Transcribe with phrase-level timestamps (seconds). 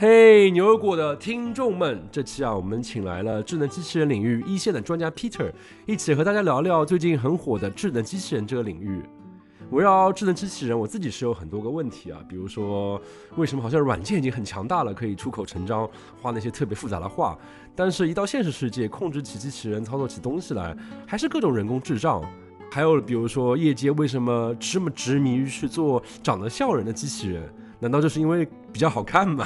[0.00, 5.52] 嘿，牛油果的听众们，这期啊，我们请来了智能机器人领域一线的专家 Peter，
[5.84, 9.02] 一起和大家聊聊最近很火的智能机器人这个领域。
[9.72, 12.98] 围绕智能机器人，我自己是有很多个问题啊，比如说，
[13.36, 15.86] 为什么好像软件已经很强大了，可以出口成章，
[16.22, 17.38] 画那些特别复杂的画，
[17.76, 20.74] 但是一到现实世界，控制起机器人，操作起东西来，
[21.06, 22.24] 还是各种人工智障。
[22.72, 27.42] 还有比如说，业界为什么这么执迷于去做长得像人的机器人？
[27.80, 29.44] 难道就是因为比较好看吗？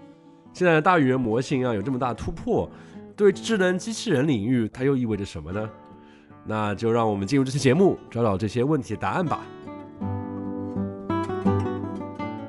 [0.52, 2.70] 现在的大语言模型啊，有这么大突破，
[3.16, 5.70] 对智能机器人领域，它又意味着什么呢？
[6.44, 9.40] 那就让我们进入这期节目，找找这些问题的答案吧。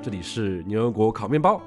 [0.02, 1.60] 这里是牛油果烤面包。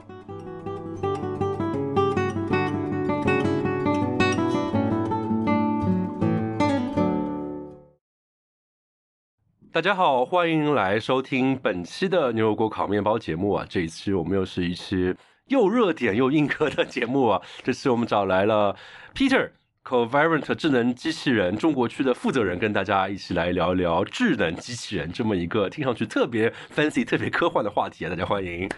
[9.75, 13.65] 大家好，欢迎来收听本期的牛油果烤面包节目啊！
[13.69, 15.13] 这一期我们又是一期
[15.47, 17.41] 又热点又硬核的节目啊！
[17.61, 18.73] 这次我们找来了
[19.13, 19.51] Peter。
[19.83, 28.09] Coherent 智能机器人中国区的负责人跟大家一起来聊一聊智能机器人这么一个听上去特别 fancy、特别科幻的话题啊！
[28.09, 28.69] 大家欢迎。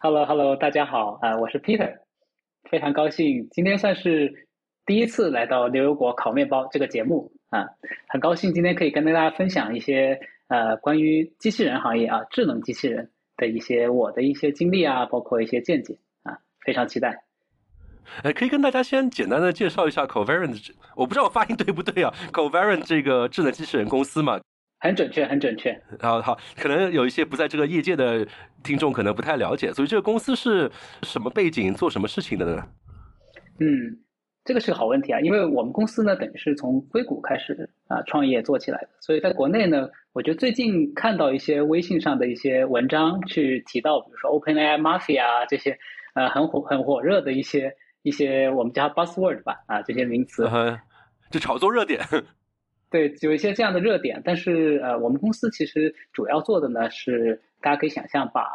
[0.00, 1.90] Hello，Hello，大家好啊，我是 Peter，
[2.70, 4.46] 非常高兴今天算是
[4.84, 7.68] 第一次来到牛油果烤面包这个节目啊，
[8.08, 17.24] 很高兴今天可以跟大家分享一些呃关于机器人行业啊智能机器人的一些我的一些经历啊，包括一些见解啊，非常期待。
[18.22, 24.40] 哎，可以跟大家先简单的介绍一下 Coherent，我不知道我发音对不对啊？Coherent 这个智能机器人公司嘛，
[24.80, 25.80] 很准确，很准确。
[26.00, 28.26] 好好，可能有一些不在这个业界的
[28.64, 30.70] 听众可能不太了解，所以这个公司是
[31.02, 32.62] 什么背景，做什么事情的呢？
[33.60, 33.66] 嗯，
[34.44, 45.78] 这个是个好问题啊，因为我们公司呢，等于是从硅谷开始啊创业做起来的，所以在国内呢，我觉得最近看到一些微信上的一些文章去提到，比如说 OpenAI Mafia 这些
[46.14, 47.74] 呃很火很火热的一些。
[48.02, 50.48] 一些我们叫 buzzword 吧，啊，这些名词，
[51.30, 52.00] 就炒作热点，
[52.88, 54.22] 对，有一些这样的热点。
[54.24, 58.46] 但是呃，我们公司其实主要做的呢是，大家可以想象把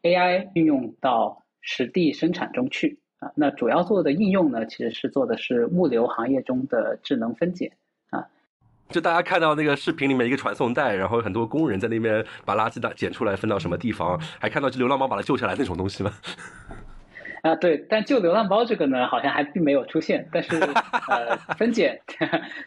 [0.00, 3.30] AI 运用到实地生产中去啊。
[3.34, 7.70] 那主要做的应用呢，其实是做的是物流行业中的智能分拣
[8.10, 8.26] 啊。
[8.88, 16.12] 就大家看到那个视频里面一个传送带，然后很多工人在那边把垃圾袋捡出来分到什么地方，还看到流浪猫把它救下来那种东西吗？
[17.42, 20.28] 啊，对，但救流浪猫这个呢，好像还并没有出现。
[20.32, 20.56] 但是，
[21.08, 22.00] 呃，分拣，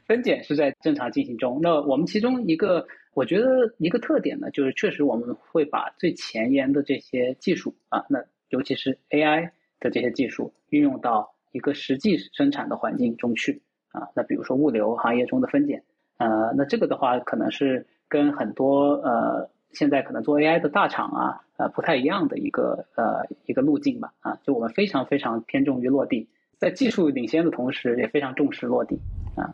[0.05, 1.59] 分拣是在正常进行中。
[1.61, 14.07] 那我们其中一个，我觉得一个特点呢，就是确实我们会把最前沿的这些技术啊，那尤其是 AI 的这些技术，运用到一个实际生产的环境中去啊。
[14.15, 15.83] 那比如说物流行业中的分拣，
[16.17, 19.49] 呃，那这个的话，可能是跟很多呃。
[19.71, 28.97] 现在可能做 AI 的大厂啊，呃，不太一样的一个呃一个路径吧，啊，就我们非常非常偏重于落地，在技术领先的同时，也非常重视落地，
[29.35, 29.53] 啊，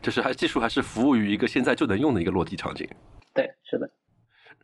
[0.00, 2.88] 就是还技术还是服务于一个现在就能用的一个落地场景。
[3.34, 3.90] 对，是的。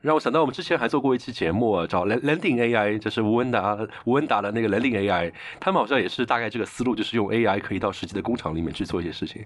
[0.02, 9.44] 让我想到我们之前还做过一期节目，找 Landing AI，就是吴文达吴文达的那个 Landing AI，他们好像也是大概这个思路，就是用 AI 可以到实际的工厂里面去做一些事情。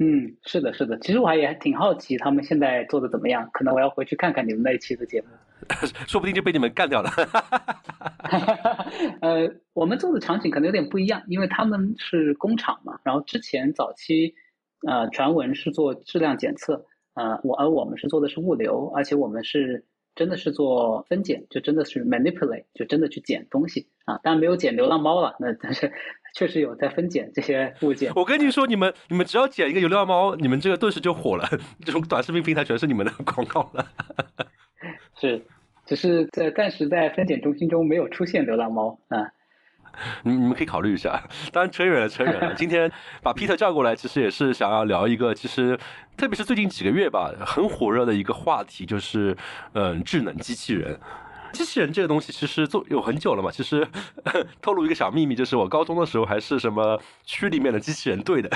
[0.00, 0.96] 嗯，是的，是的。
[1.00, 5.28] 其实我还也挺好奇他们现在做的怎么样，可能我要回去看看你们那一期的节目，
[6.06, 7.10] 说不定就被你们干掉了。
[9.20, 14.34] 呃，我们做的场景可能有点不一样，因为他们是工厂嘛，然后之前早期
[14.86, 16.84] 呃传闻是做质量检测，
[17.18, 19.84] 呃，我而我们是做的是物流，而且我们是
[20.14, 25.92] 真的是做分拣，就真的是 manipulate，就真的去捡东西啊，当然没有捡流浪猫了，那但是。
[26.34, 28.12] 确实有在分拣这些物件。
[28.14, 31.48] 我跟你说，你们你们只要捡一个流浪猫，你们这个顿时就火了。
[31.84, 33.84] 这种短视频平台全是你们的 广告了。
[35.18, 35.42] 是，
[35.86, 39.32] 只是在暂时在分拣中心中没有出现流浪猫啊。
[40.22, 41.22] 你 你们可以考虑一下。
[41.52, 42.54] 当然扯远了，扯远了。
[42.56, 42.90] 今天
[43.22, 45.78] 把 Peter 叫过来，其实也是想要聊一个，其实
[46.16, 49.36] 特别是最近几个月吧，很火热的一个话题，就是
[49.72, 50.98] 嗯，智能机器人。
[51.52, 53.50] 机器人这个东西其实做有很久了嘛。
[53.50, 53.86] 其实
[54.60, 58.50] 透露一个小秘密，就是我高中的时候还是什么区里面的机器人队的。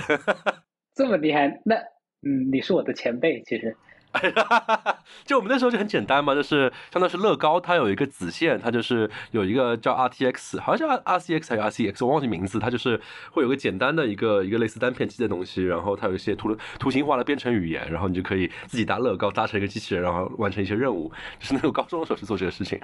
[0.95, 1.49] 这么厉害？
[1.65, 1.77] 那
[2.25, 3.77] 嗯，你是我的前辈，其实。
[5.25, 12.59] 就我们那时候就很简单嘛，就是相当是乐高，它有一个子线，它就是有一个叫 RTX，好像叫 RCX 还是 RCX，我忘记名字。
[12.59, 13.01] 它就是
[13.31, 21.11] 会有个简单的一个一个类似单片机的东西，然后它有一些图图形化的编程语言，然后你就可以自己搭乐高，搭成一个机器人，然后完成一些任务。
[21.39, 22.79] 就是那种高中的时候去做这个事情。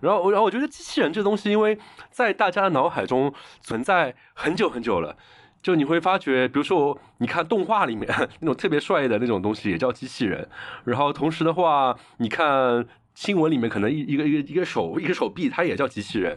[0.00, 1.78] 然后，然后我觉得机器人这东西，因为
[2.10, 5.16] 在大家的脑海中存在很久很久了。
[5.62, 8.08] 就你会发觉，比如说我，你看动画里面
[8.40, 10.48] 那种特别帅的那种东西也叫机器人。
[10.84, 16.36] 然后同时的话，你看新闻里面可能一一个一个一个手一个手臂，它也叫机器人，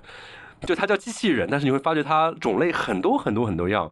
[0.62, 3.92] 就它叫机器人，但是你会发觉它种类很多很多很多样。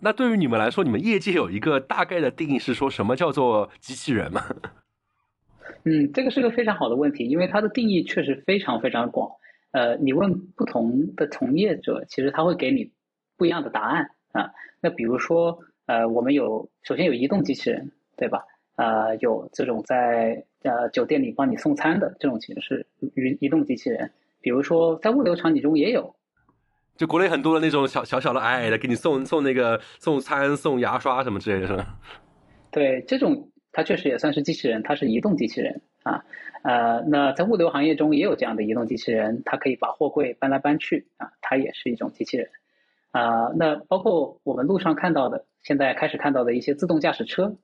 [0.00, 4.42] 那对于你们来说，你们业界有一个大概的定义是说什么叫做机器人吗？
[5.84, 9.30] 嗯，这个是个非常好的问题，因为它的定义确实非常非常广。
[9.72, 12.90] 呃，你问不同的从业者，其实他会给你
[13.36, 14.50] 不一样的答案啊。
[14.80, 18.44] 那比如说，呃，我们有首先有移动机器人，对吧？
[18.76, 24.10] 呃，有这种在呃酒店里帮你送餐的这种其实是移移动机器人。
[24.40, 26.14] 比如说在物流场景中也有，
[26.96, 31.98] 就国内很多的那种小小小的矮矮的，给你送送那个送餐、送牙刷什么之类的，是吧？
[32.72, 33.46] 对，这种。
[33.72, 36.24] 它确实也算是机器人，它是移动机器人啊，
[36.64, 42.50] 呃，那在物流行业中也有这样的移动机器人，它可以把货柜搬来搬去啊，它也是一种机器人
[43.12, 43.48] 啊。
[43.56, 47.56] 那包括我们路上看到的，现在开始看到的一些自动驾驶车，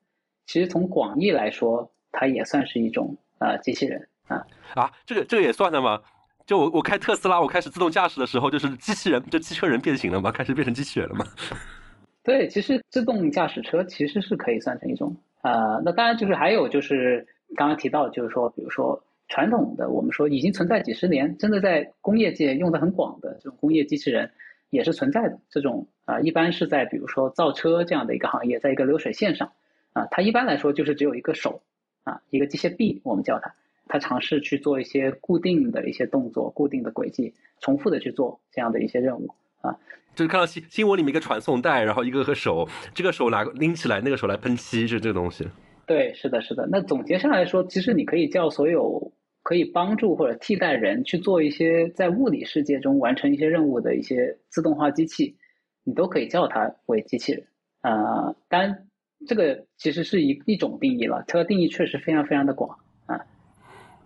[0.46, 4.46] 其实从广义来说，它也算是一种啊机器人啊。
[4.75, 6.00] 啊，这个这个也算的吗？
[6.46, 10.31] 就我我开特斯拉，我开始自动驾驶的时候，就是机器人，就汽车人变形了吗？
[10.31, 11.26] 开始变成机器人了吗？
[12.22, 15.16] 对，其实自动驾驶车其实是可以算成一种。
[15.42, 17.26] 呃，那当然就是还有就是
[17.56, 24.31] 刚刚提到，就是说，比如说传统的，我们说已经存在几十年，真的在工业界用的很广的这种工业机器人
[24.70, 25.38] 也是存在的。
[25.50, 29.52] 这种啊，一般是在比如说造车这样的一个行业，在一个流水线上
[29.92, 31.62] 啊，它一般来说就是只有一个手
[32.04, 33.54] 啊，一个机械臂，我们叫它，
[33.86, 39.28] 它尝试去做一些固定的一些动作、固定的轨迹，重复的去做这样的一些任务
[39.60, 39.78] 啊。
[40.14, 45.46] 就是看到新新闻里面一个传送带，然后一个个手，这个手拿拎起来，那个手来喷漆，是这个东西。
[45.84, 46.66] 对，是的，是的。
[46.70, 49.12] 那总结上来说，其实你可以叫所有
[49.46, 55.37] 可以帮助或者替代人去做一些在物理世界中完成一些任务的一些自动化机器，
[55.84, 57.46] 你都可以叫它为机器人。
[57.81, 58.88] 啊，当然
[59.25, 62.76] 这个其实是一一种定义了，它的定义确实非常非常的广
[63.06, 63.20] 啊。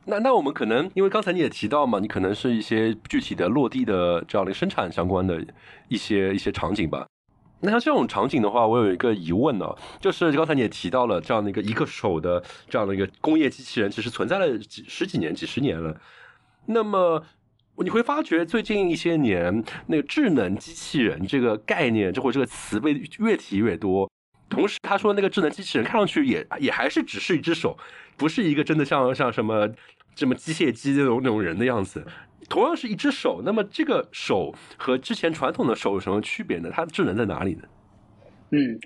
[0.05, 5.43] 那那我们可能，因为刚才你也提到嘛，你可能是一些具体的落地的这样的生产相关的
[5.89, 7.07] 一些一些场景吧。
[7.61, 9.67] 那像这种场景的话，我有一个疑问呢，
[10.01, 15.95] 就是刚才你也提到了这样的一个一个手的这样的一个工业机器人，其实存在了几十几年、几十年了。
[16.67, 17.25] 那么
[17.77, 24.11] 你会发觉最近一些年，那个智能机器人这个概念，就会这个词被越提越多。
[24.49, 27.79] 同时，他说那个智能机器人看上去也也还是只是一只手。
[28.17, 29.67] 不是一个真的像像什么
[30.15, 32.07] 什么机械机那种那种人的样子，
[32.50, 36.69] 同样是一只手，那么这个手和之前传统的手有什么区别呢？
[36.70, 37.62] 它的智能在哪里呢？
[38.50, 38.79] 嗯，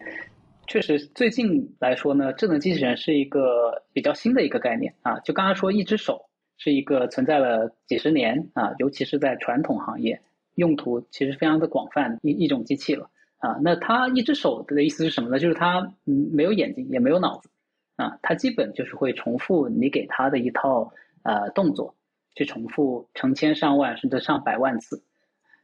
[0.68, 5.18] 确实，最近来说呢，智能机器人是一个比较新的一个概念啊。
[5.20, 6.26] 就刚刚说，一只手
[6.58, 10.20] 是一个存在了几十年啊，尤其是在传统行业，
[10.56, 13.08] 用途其实非常的广泛一一种机器了
[13.38, 13.56] 啊。
[13.62, 15.38] 那它一只手的意思是什么呢？
[15.38, 17.48] 就是它嗯没有眼睛，也没有脑子。
[17.96, 21.94] 啊，它基本就是会重复你给它的一套呃动作，
[22.34, 25.02] 去重复成千上万甚至上百万次。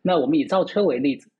[0.03, 1.31] 那我们以造车为例子，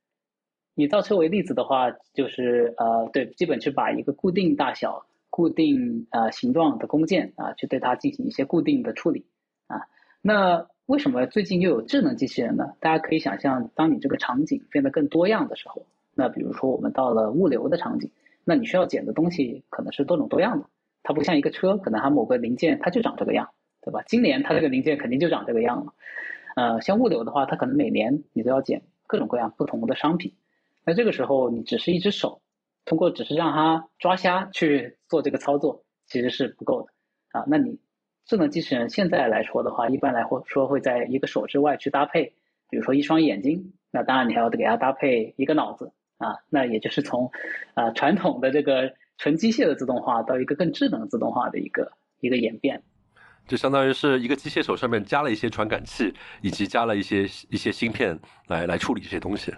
[0.75, 9.25] 以造车为例子的话，就是呃对，基本去把一个固定大小、固定呃形状的工件啊，去对它进行一些固定的处理
[9.67, 9.81] 啊。
[10.21, 12.73] 那为什么最近又有智能机器人呢？
[12.79, 18.11] 大家可以想象，当你这个场景变得更多样的时候，那比如说我们到了物流的场景，
[18.43, 20.65] 那你需要捡的东西可能是多种多样的。
[21.01, 23.49] 它不像一个车，可能它某个零件它就长这个样，
[23.81, 24.03] 对吧？
[24.05, 25.93] 今年它这个零件肯定就长这个样了。
[26.55, 30.33] 呃，像物流的话，它可能每年你都要捡各种各样不同的商品。
[30.85, 32.41] 那这个时候，你只是一只手，
[32.85, 37.45] 通过只是让它抓瞎去做这个操作，其实是不够的啊。
[37.47, 37.79] 那你
[38.25, 42.33] 智能机器人现在来说的话，一般来说会在一个手之外去搭配，
[42.69, 46.37] 比如说一双眼睛，那当然你还要给它搭配一个脑子啊。
[46.49, 47.31] 那也就是从
[47.73, 48.93] 啊传统的这个。
[49.17, 52.81] 纯机械的自动化到一个更智能自动化的一个一个演变，
[53.47, 58.17] 就相当于是一个机械手上面加了一些传感器，以及加了一些一些芯片
[58.47, 59.53] 来来处理这些东西。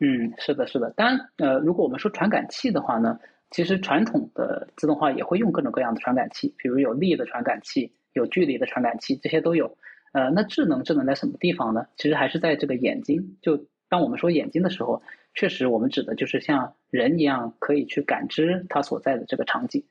[0.00, 0.90] 嗯，是的，是的。
[0.96, 3.18] 当然，呃，如果我们说传感器的话呢，
[3.50, 9.76] 其实传统的自动化也会用各种各样的传感器，比如有力的传感器，有距离的传感器，这些都有。
[10.12, 11.86] 呃，那智能智能在什么地方呢？
[11.96, 13.36] 其实还是在这个眼睛。
[13.42, 15.02] 就当我们说眼睛的时候。
[15.34, 19.84] 确实，我们指的就是像人一样可以去感知它所在的这个场景，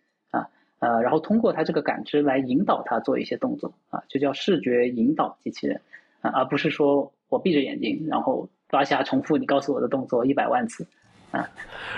[0.80, 5.82] 呃，然后通过它这个感知来引导它做一些动作啊，就叫视觉引导机器人
[6.22, 10.86] 啊，而不是说我闭着眼睛，然后抓瞎重复你告诉我的动作一百万次
[11.32, 11.48] 啊。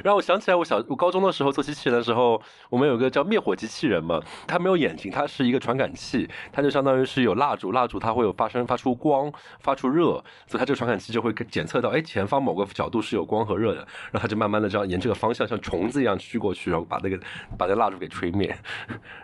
[0.03, 13.79] 让我想起来，我小我高中的时候做机器人的时候，我们有个叫灭火机器人嘛，它没有眼睛，它是一个传感器，它就相当于是有蜡烛，蜡烛它会有发生发出光，发出热，所以它这个传感器就会检测到，哎，前方某个角度是有光和热的，
[14.11, 17.17] 然后它就慢慢的这样沿这个方向像虫子一样驱过去，然后把那个
[17.57, 18.55] 把那个蜡烛给吹灭。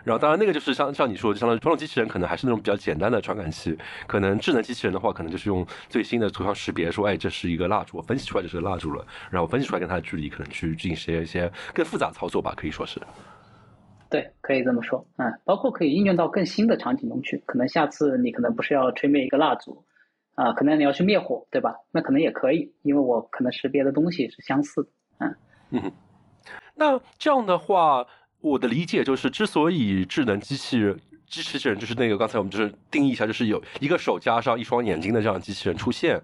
[0.04, 13.00] 然后当然那个就是像像你说，就相当于传统机器人可能还是那种比较简单的传感器，可能智能机器人的话，可能就是用最新的图像识别，说，哎，这是一个蜡烛，我分析出来这是个蜡烛了，然后分析出来跟它的距离可能去进行一些更复杂操作吧，可以说是。
[14.08, 17.42] 对，可以这么说，嗯，包括可以应用到更新的场景中去。
[17.44, 19.84] 可能下次你可能不是要吹灭一个蜡烛，
[20.36, 21.74] 啊，可能你要去灭火，对吧？
[21.90, 24.88] 那可能也可以，因为我可能识别的东西是相似的，
[25.18, 25.36] 嗯。
[25.70, 25.92] 嗯，
[26.76, 28.06] 那这样的话，
[28.40, 36.22] 我的理解就是，之所以智能机器人、机器人就是那个刚才我们就是定义一下，就是有一个手加上一双眼睛的这样的机器人出现。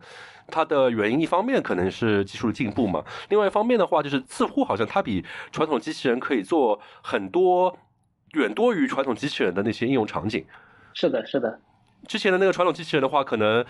[0.48, 7.78] 它的原因一方面可能是技术的进步嘛，另外一方面的话就是似乎好像它比传统机器人可以做很多
[8.32, 10.44] 远多于传统机器人的那些应用场景。
[10.94, 11.60] 是的，是的。
[12.06, 13.64] 之前的那个传统机器人的话，可能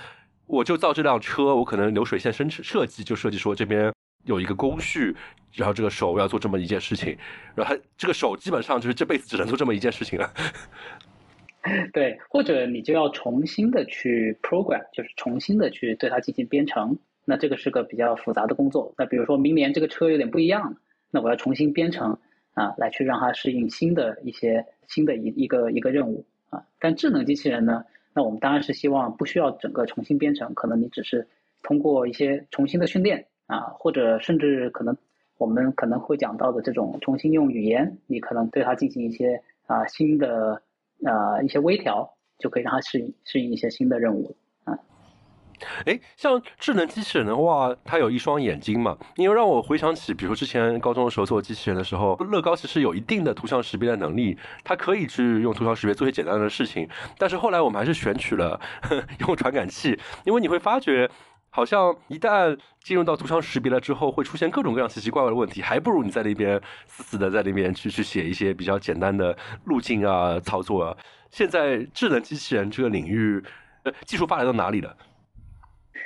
[0.47, 3.93] 我就造这辆车，我可能流水线生设计就设计说这边
[4.25, 5.15] 有一个工序，
[5.53, 7.17] 然后这个手要做这么一件事情，
[7.55, 10.33] 然后它这个手基本上就是这辈子只能做这么一件事情了。
[11.93, 18.93] 对，或者你就要重新的去 program，就是重新的去对它进行编程，那这个是个比较复杂的工作。
[18.99, 20.77] 那比如说明年这个车有点不一样了，
[21.13, 22.19] 那我要重新编程
[22.55, 26.65] 啊，来去让它适应新的一些新的一一个一个任务啊。
[26.81, 31.29] 但智能机器人呢，那我们当然是希望不需要整个重新编程，可能你只是
[31.63, 34.97] 通过一些重新的训练啊，或者甚至可能
[35.39, 40.61] 我们可能会讲到的这种重新用语言，你可能对它进行一些啊新的。
[41.05, 44.79] 呃，一些微调就可以让它适应适应一些新的任务啊。
[45.87, 48.97] 哎，像智能机器人的话，它有一双眼睛嘛？
[49.17, 56.89] 因为让我回想起，比如之前高中的时候做机器人的时候，乐高其实有一定的图像识别的能力，它可以去用图像识别做些简单的事情。
[57.19, 58.61] 但是后来我们还是选取了
[59.21, 61.11] 用传感器，因为你会发觉。
[61.55, 70.97] 好像一旦进入到图像识别了之后，会出现各种各样奇奇怪怪的问题，还不如你在那边死死的在那边去去写一些比较简单的路径啊、操作啊。
[71.31, 73.39] 现在智能机器人这个领域，
[73.83, 74.97] 呃，技术发展到哪里了？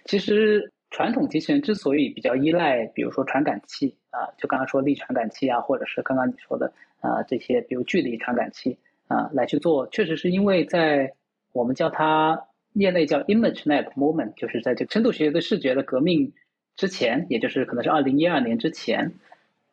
[0.07, 6.67] 其实传统机器人之所以比较依赖，比如说传感器啊，就刚刚说力传感器啊，或者是刚刚你说的
[7.01, 8.77] 啊这些，比如距离传感器
[9.07, 11.13] 啊来去做，确实是因为在
[11.53, 12.37] 我们叫它。
[12.81, 16.33] 业内叫 ImageNet Moment，就是在这个深度学习对视觉的革命
[16.77, 19.15] 之前，也就是可能是二零一二年之前，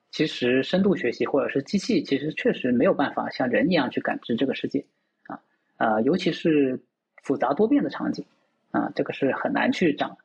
[0.10, 4.86] 其实深度学习或者是机器，其实确实没有办法像人一样去感知这个世界
[5.28, 5.40] 啊
[5.78, 6.80] 啊，尤其是
[7.24, 8.26] 复杂多变的场景
[8.72, 10.18] 啊，这个是很难去掌。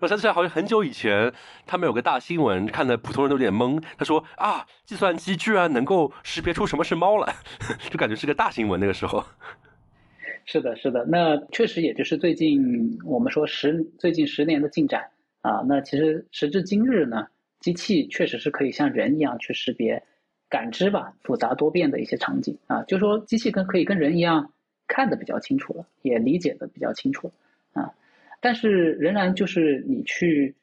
[0.00, 1.32] 我想起来，好像很久以前，
[1.66, 3.82] 他们有个大新闻，看的普通人都有点懵。
[3.98, 7.34] 他说啊，计算机居然能够识别出什么是猫来，
[7.90, 8.80] 就感觉是个大新闻。
[8.80, 9.24] 那个时候。
[10.50, 15.10] 是的，是的，那确实也就是最近我们说十最近十年的进展
[15.42, 17.26] 啊，那其实时至今日呢，
[17.60, 20.02] 机器确实是可以像人一样去识别、
[20.48, 24.50] 感知吧复杂多变的一些场景啊，就说机器跟可以跟人一样
[24.86, 27.30] 看得比较清楚了，也理解的比较清楚
[27.74, 27.92] 啊，
[28.40, 30.54] 但是仍然就是你去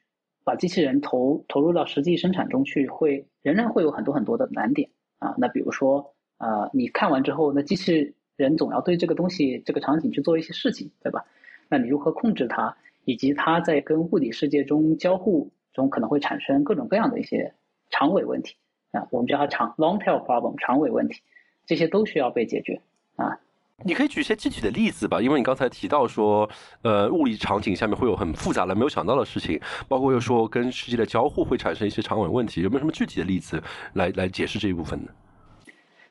[0.42, 4.90] 把机器人投投入到实际生产中去，会仍然会有很多很多的难点
[5.20, 8.14] 啊，那比如说啊，你看完之后，那机器。
[8.36, 11.24] 人总要对这个东西、这个场景去做一些事情，对吧？
[11.68, 17.52] 那你如何控制它，以及它在跟物理世界中交互中可能会产生各种各样的一些
[17.90, 18.54] 长尾问题
[18.92, 19.08] 啊？
[19.10, 21.22] 我们叫它长 long tail problem 长尾问题，
[21.64, 22.80] 这些都需要被解决
[23.16, 23.40] 啊。
[23.84, 26.48] 你可以举一些具体的例子吧，因为你刚才提到说，
[26.82, 33.62] 呃，物理场景下面会有很复杂的、没有想到的事情，包括又说跟世界的交互会产生一些长尾问题，有没有什么具体的例子
[33.94, 35.10] 来来解释这一部分呢？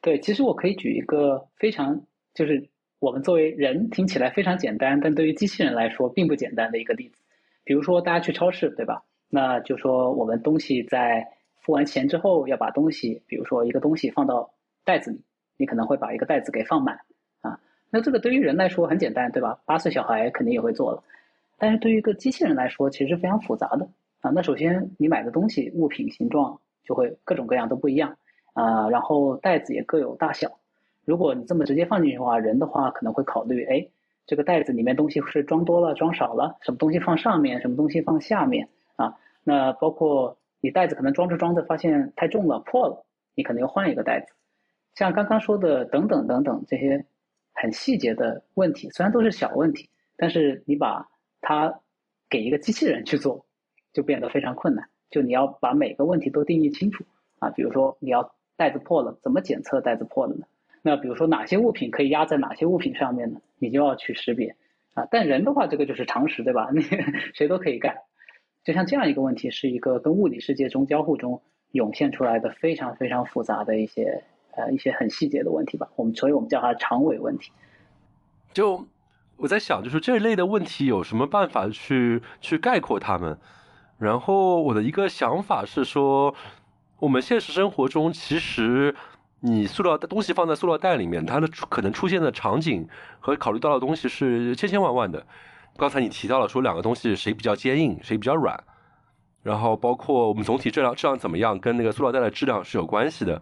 [0.01, 2.01] 对，其实我可以举一个非常。
[2.35, 7.23] 就是我们作为人听起来非常简单，但对于机器人来说并不简单的一个例子。
[7.63, 9.03] 比如说，大家去超市，对吧？
[9.29, 11.25] 那就说我们东西在
[11.61, 14.51] 付完钱之后，要把东西，比如说一个东西放到
[14.83, 15.23] 袋子里，
[15.57, 16.99] 你可能会把一个袋子给放满
[17.41, 17.59] 啊。
[17.89, 19.59] 那这个对于人来说很简单，对吧？
[19.65, 21.01] 八岁小孩肯定也会做了。
[21.57, 23.87] 但是对于一个机器人来说，其实非常复杂的
[24.21, 24.29] 啊。
[24.29, 28.17] 那首先，你买的东西物品形状就会各种各样都不一样
[28.53, 30.59] 啊，然后袋子也各有大小。
[31.05, 33.87] 如果你这么直接放进去的话，人的话可能会考虑，哎，
[34.25, 39.17] 这个袋子里面东西是装多了、装少了，什么东西放上面，什么东西放下面啊？
[39.43, 44.33] 那包括你袋子可能装着装着发现太重了、破了，你可能要换一个袋子。
[44.95, 47.05] 像刚刚说的等等等等这些
[47.53, 51.07] 很细节的问题，虽然都是小问题，但是你把
[51.41, 51.81] 它
[52.29, 53.45] 给一个机器人去做，
[53.93, 57.05] 就变得非常困难就你要把每个问题都定义清楚
[57.37, 60.47] 啊，比如说你要袋子破了，怎么检测袋子破了呢？
[60.85, 63.41] 那比如说哪些物品可以压在哪些物品上面呢？
[63.57, 64.55] 你就要去识别
[64.93, 65.07] 啊。
[65.09, 66.69] 但人的话，这个就是常识，对吧？
[66.77, 66.81] 你
[67.33, 67.97] 谁都可以干。
[68.63, 75.89] 就像这样一个问题，是一个跟物理世界中交互中涌现出来的非常非常复杂的一些呃一些很细节的问题吧。
[75.95, 77.51] 我们所以我们叫它长尾问题。
[78.53, 78.85] 就
[79.37, 83.39] 我在想，就是这一类的问题有什么办法去去概括它们？
[83.97, 86.35] 然后我的一个想法是说，
[86.99, 88.93] 我们现实生活中其实
[89.41, 92.87] 你塑料的东西放在塑料袋里面，它的可能出现的场景
[93.19, 95.25] 和考虑到的东西是千千万万的。
[95.77, 98.57] 刚才你提到了说两个东西谁比较坚硬，谁比较软，
[99.43, 103.41] 然后包括我们总体质量质量怎么样，跟那个塑料袋的质量是有关系的，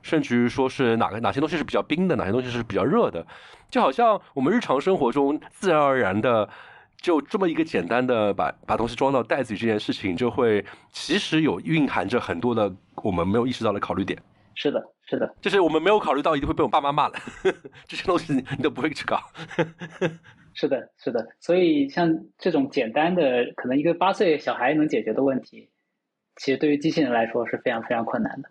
[0.00, 3.26] 甚至于说是哪个哪些东西是比较冰的，哪些东西是比较热的，
[3.68, 6.48] 就好像我们日常生活中自然而然的
[6.96, 12.72] 就这么一个简单的把把东西装到袋子里这件事情，就会其实有蕴含着很多的
[13.02, 14.16] 我们没有意识到的考虑点。
[14.54, 14.80] 是的，
[15.12, 17.14] 是的，就是我们没有考虑到一定会被我爸妈骂了
[17.86, 19.20] 这些东西，你都不会去搞。
[20.54, 25.68] 是的，是的，所以像这种简单的，可能一个八岁小孩能解决的问题，
[26.36, 28.48] 其实对于机器人来说是非常非常困难的。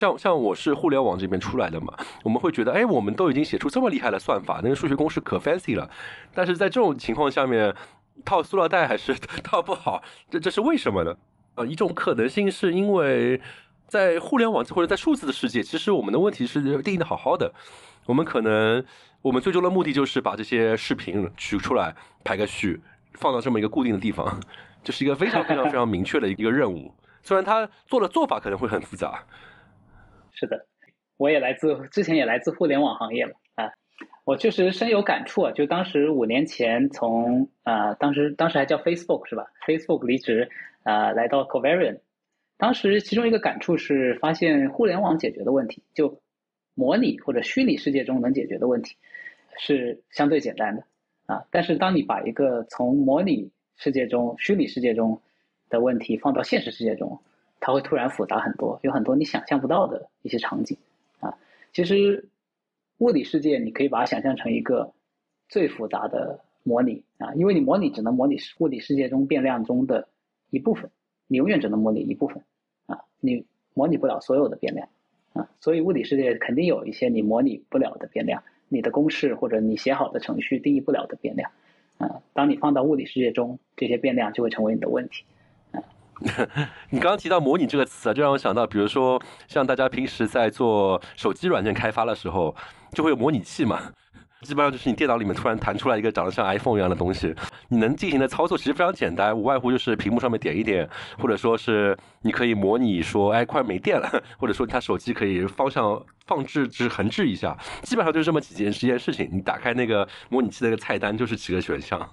[0.00, 5.88] 像像我是互联网这边出来的嘛，我们会觉得，哎，我们都已经写出这么厉害的算法，那个数学公式可 fancy 了，
[6.34, 7.72] 但是在这种情况下面，
[8.24, 11.16] 套塑料袋还是套不好，这这是为什么呢？
[11.54, 13.40] 呃，一种可能性是因为
[13.86, 17.52] 在互联网或者在数字的世界，其实我们的问题是定义的好好的，
[18.06, 18.84] 我们可能。
[19.22, 22.80] 我们最终的目的就是把这些视频取出来排个序，
[23.14, 24.40] 放到这么一个固定的地方，
[24.84, 26.94] 这是一个非常非常非常明确的一个任务。
[27.24, 29.24] 虽然他做的做法可能会很复杂。
[30.32, 30.64] 是的，
[31.16, 33.72] 我也来自之前也来自互联网行业嘛啊，
[34.24, 35.50] 我确实深有感触啊。
[35.50, 40.48] 就当时五年前从啊，当时当时还叫 Facebook 是吧？Facebook 离职
[40.84, 41.98] 啊，来到 Covariant，
[42.56, 46.20] 当时其中一个感触是发现互联网解决的问题，就
[46.74, 48.96] 模拟或者虚拟世界中能解决的问题。
[49.58, 50.84] 是相对简单的
[51.24, 55.18] 啊，但是当你把一个从模拟世界中、虚拟世界中
[55.70, 57.18] 的问题放到现实世界中，
[57.58, 60.76] 它会突然复杂很多，有很多你想象不到的一些场景
[61.20, 61.38] 啊。
[61.72, 62.28] 其实
[62.98, 64.92] 物理世界你可以把它想象成一个
[65.48, 70.06] 最复杂的模拟啊，因为你模拟只能模拟物理世界中变量中的
[70.50, 70.90] 一部分，
[71.26, 72.42] 你永远只能模拟一部分
[72.86, 74.88] 啊，你模拟不了所有的变量
[75.32, 78.42] 啊，所以物理世界肯定有一些你模拟不了的变量。
[78.68, 81.52] 你的公式或者你写好的程序定义不了的变量，
[81.98, 85.24] 啊，当你放到物理世界中，这些变量就会成为你的问题。
[85.70, 85.78] 啊
[86.90, 92.56] 你刚刚提到模拟这个词啊，就让我想到，比如说像大家平时在做手机软件开发的时候，
[92.90, 93.92] 就会有模拟器嘛。
[94.42, 97.34] 基本上就是你电脑里面突然弹出来一个长得像 iPhone 一样的东西，
[97.68, 109.28] 你能进行的操作其实非常简单，无外乎就是屏幕上面点一点，或者说是你可以模拟说，哎，快没电了，或者说他手机可以方向放置至横置一下，基本上就是这么几件几件事情。
[109.32, 112.08] 你打开那个模拟器的一个菜单，就是几个选项。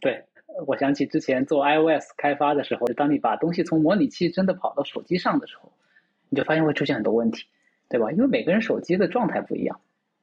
[0.00, 0.22] 对，
[0.66, 5.72] 我想起之前做 iOS 开发的时候，当你把东西从模拟器真的跑到手机上的时候，
[6.28, 7.46] 你就发现会出现很多问题，
[7.88, 8.12] 对吧？
[8.12, 9.80] 因为每个人手机的状态不一样。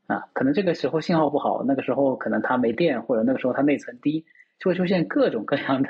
[0.07, 4.23] 啊，可能这个时候信号不好，那个时候可能它没电，或者那个时候它内存低，
[4.59, 5.89] 就会出现各种各样的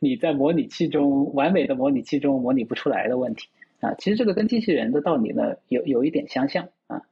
[0.00, 3.48] 你在模拟器中完美的模拟器中模拟不出来的问题。
[3.80, 7.02] 啊，其实这个跟机器人的道理呢有有一点相像啊。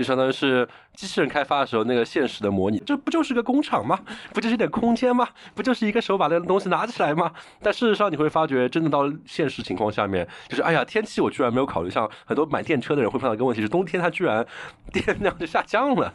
[0.00, 4.00] 就相当于是机器人开发的时候那个现实的模拟，这不就是个工厂吗？
[4.32, 5.28] 不就是一点空间吗？
[5.54, 7.30] 不就是一个手把那个东西拿起来吗？
[7.60, 14.46] 但事实上你会发觉，真的到现实情况下面，就是哎呀，天气我居然没有考虑，像很多买电车的人会碰到一个问题是，冬天它居然
[14.90, 16.14] 电量就下降了。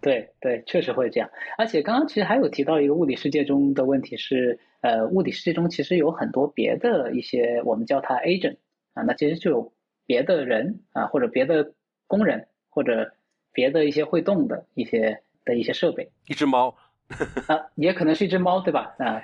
[0.00, 1.28] 对对，确实会这样。
[1.58, 8.58] 而且刚刚其实还有提到一个物理世界中的问题是，呃，物理世界中其实有很多别的一些我们叫它 agent
[8.94, 9.72] 啊，那其实就有
[10.06, 11.74] 别的人啊或者别的
[12.06, 12.46] 工人。
[12.70, 13.12] 或者
[13.52, 16.74] 别的一些会动的一些的一些设备，一只猫
[17.46, 18.94] 啊，也可能是一只猫，对吧？
[18.98, 19.22] 啊，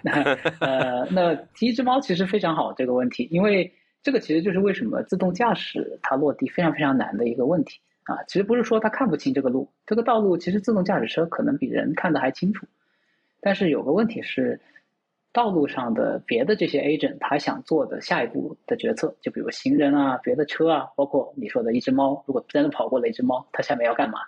[0.61, 8.23] 呃，那提一只猫其实非常好这个问题，因为这个其实就是为什么自动驾驶它落地非常非常难的一个问题啊。
[8.25, 12.67] 其实不是说它看不清这个路，这个道路其实自动驾驶车可能比人看得还清楚，
[13.41, 14.61] 但是有个问题是。
[15.37, 24.21] 道路上的别的这些 agent，他想做的下一步的决策，就比如行人啊、别的车啊，包括你说的一只猫，如果真的跑过了一只猫，它下面要干嘛？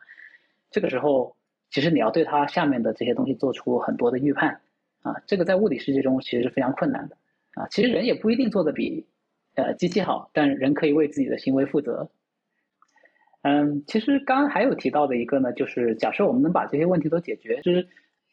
[0.70, 1.34] 这个时候，
[1.70, 4.60] 其实你要对它下面的这些东西做出很多的预判
[5.00, 7.16] 啊，这个在物理世界中其实是非常困难的
[7.54, 7.66] 啊。
[7.70, 9.06] 其实人也不一定做的比
[9.54, 12.10] 呃机器好，但人可以为自己的行为负责。
[13.40, 17.88] 嗯，其实刚刚还有提到的一个呢，就是假设我们能把这些问题都解决，就是。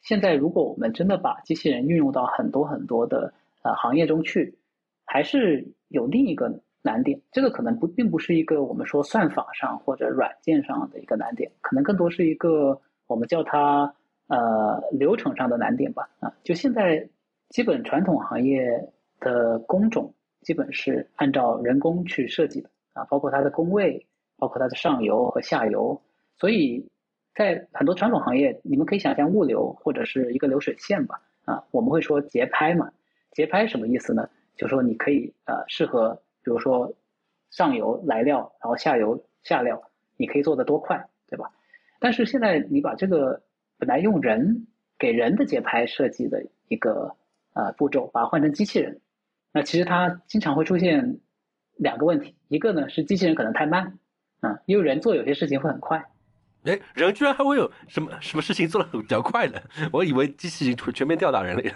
[0.06, 4.56] 现在，如果我们真的把机器人运用到很多很多的呃行业中去，
[5.04, 7.20] 还是有另一个难点。
[7.32, 13.96] 这个可能不并不是一个我们说算法上或者软件上的一个难点，可能更多是一个我们叫它
[14.28, 16.08] 呃流程上的难点吧。
[16.20, 17.10] 啊，就现在
[17.50, 18.88] 基本传统行业
[19.20, 24.06] 的工种基本是按照人工去设计的啊，包括它的工位，
[24.38, 26.00] 包括它的上游和下游，
[26.38, 26.88] 所以。
[27.36, 32.90] 在很多传统行业，你们可以想象物流或者是一个流水线吧，啊，我们会说节拍嘛，
[33.32, 34.30] 节拍什么意思呢？
[34.56, 36.96] 就是说你可以呃适合，比如说
[37.52, 39.82] 上游来料，然后下游下料，
[40.16, 41.52] 你可以做的多快，对吧？
[42.00, 43.42] 但是现在你把这个
[43.78, 44.66] 本来用人
[44.98, 47.14] 给人的节拍设计的一个
[47.54, 49.02] 呃步骤，把它换成机器人，
[49.52, 51.20] 那其实它经常会出现
[51.76, 54.00] 两个问题，一个呢是机器人可能太慢，
[54.40, 56.06] 啊，因为人做有些事情会很快。
[56.66, 59.62] 哎，人居然还会有什么什么事情做的比较快的？
[59.94, 61.76] 我以为机器全全面吊打人类了。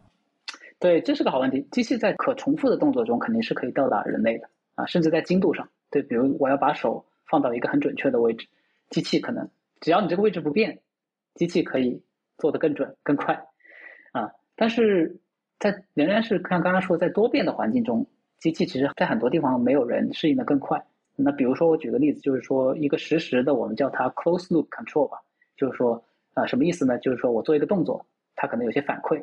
[0.78, 1.66] 对，这是个好问题。
[1.70, 5.68] 机器在可重复的动作中肯定是可以吊打人类的啊，甚至在精度上。
[5.90, 8.46] 对，比如我要把手放到一个很准确的位置，
[8.88, 9.48] 机器可能
[9.80, 10.80] 只要你这个位置不变，
[11.34, 12.02] 机器可以
[12.38, 13.34] 做得更准更快
[14.12, 14.30] 啊。
[14.56, 15.18] 但是
[15.58, 18.06] 在仍然是像刚刚说，在多变的环境中，
[18.38, 20.82] 机器其实在很多地方没有人适应的更快。
[21.22, 25.18] 那比如说，我举个例子，就是说一个实时的，我们叫它 close loop control 吧，
[25.56, 26.02] 就是说，
[26.34, 26.98] 啊，什么意思呢？
[26.98, 28.04] 就是说我做一个动作，
[28.36, 29.22] 它可能有些反馈，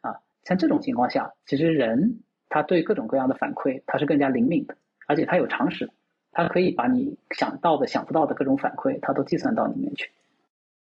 [0.00, 5.88] 啊，像这种情况下，其实人他对各种各样的反馈，他是更加灵敏的，而且他有常识，
[6.32, 10.10] 他可以把你想到的、想不到的各种反馈，他都计算到里面去。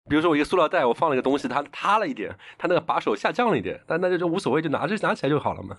[0.07, 5.77] 比如说我一个塑料袋，我放了一个东西，它塌了一点，它那个把手下降了一点，但那就就无所谓，就拿着拿起来就好了嘛。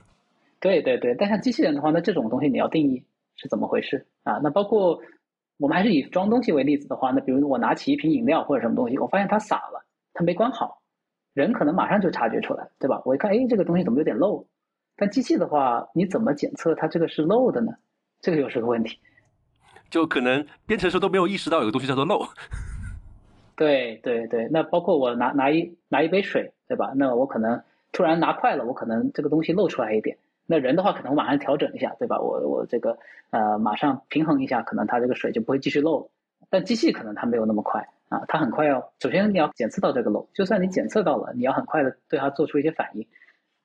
[0.61, 3.03] 对对对，但像机器人的话，那这种东西你要定义。
[3.41, 4.39] 是怎么回事啊？
[4.43, 5.01] 那包括
[5.57, 10.83] 我们还是以装东西为例子的话，那比如我拿起一瓶饮料或者什么东西，我发现它洒了，它没关好，
[11.33, 13.01] 人可能马上就察觉出来，对吧？
[13.07, 14.47] 我一看，哎，这个东西怎么有点漏？
[14.95, 17.73] 但机器的话，你怎么检测它这个是漏的呢？
[18.21, 18.99] 这个又是个问题。
[19.89, 22.21] 就可能编程时都没有意识到有个东西叫做漏。
[23.57, 26.93] 对对对，那包括我拿拿一拿一杯水，对吧？
[26.95, 30.17] 那我可能突然拿快了，我可能这个东西漏出来一点。
[30.51, 32.19] 那人的话可能马上调整一下，对吧？
[32.21, 32.99] 我我这个
[33.31, 36.11] 呃马上平衡一下，可能它这个水就不会继续漏。
[36.49, 43.07] 但机器可能它没有那么快啊，它很快要首先你要检测到这个漏，就算你检测到了，你要很快的对它做出一些反应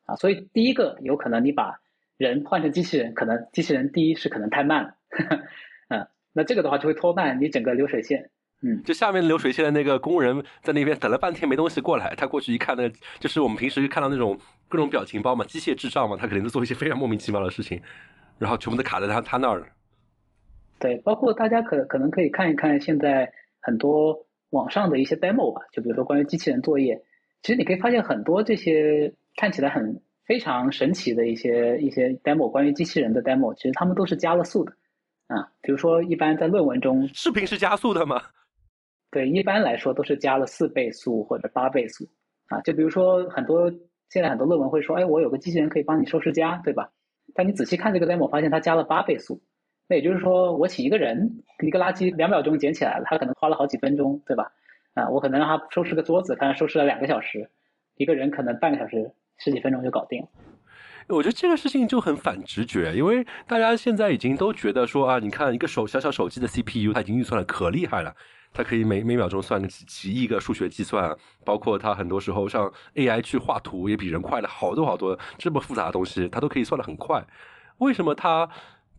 [0.06, 0.16] 啊。
[0.16, 1.80] 所以第一个有可能你把
[2.18, 4.96] 人换成机器人，可能机器人第一是可能太慢了，
[5.90, 8.30] 嗯，那这个的话就会拖慢你整个流水线。
[8.62, 12.90] 嗯，就下面流水线的那个工人在那边等了半天没东西过来，他过去一看呢，
[13.20, 14.38] 就是我们平时看到那种
[14.68, 17.80] 各种表情包嘛，机械智障嘛，他肯定是做一些非常莫名其妙的事情，
[18.40, 19.72] 然后全部都卡在他他那儿。
[20.80, 27.02] 对，包括大家可可能可以看一看现在很多网上的一些 demo 吧，就比如说关于机器人作业，
[27.44, 34.74] 其实你可以发现很多这些看起来很非常神奇的一些一些 demo，关于机器人的 demo，其实他们都是加了速的
[35.28, 38.22] 啊，比如说一般在论文中，视频是加速的吗？
[39.16, 42.06] 对，一般来说都是加了四倍速或者八倍速，
[42.50, 43.72] 啊，就比如说很多
[44.10, 46.90] 现在很多论文会说，哎，我有个机器人可以帮你收拾家，对吧？
[47.34, 49.42] 但你仔细看这个 demo，发现它加了八倍速，
[49.88, 54.52] 那也就是说，我请一个人，一个垃圾两秒钟捡起来了，他可能花了好几分钟，对吧？
[54.96, 57.50] 啊，我可能让他收拾个桌子，他收拾了两个小时，
[57.96, 60.28] 一个人可能半个小时十几分钟就搞定了。
[61.08, 68.14] 我觉得这个事情就很反直觉，因为大家现在已经都觉得说啊，你看一个手小小手机的 CPU，它已经运算的可厉害了。
[68.56, 71.14] 它可以每每秒钟算个几几亿个数学计算，
[71.44, 77.22] 包括它很多时候像 AI 去画图也比人快了好多好多，这么复杂的东西它都可以算得很快。
[77.80, 78.50] 为什么它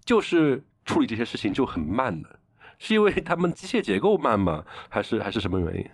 [0.04, 2.28] 就是处理这些事情就很慢呢？
[2.78, 4.62] 是因为他们机械结构慢吗？
[4.90, 5.86] 还是还是什么原因？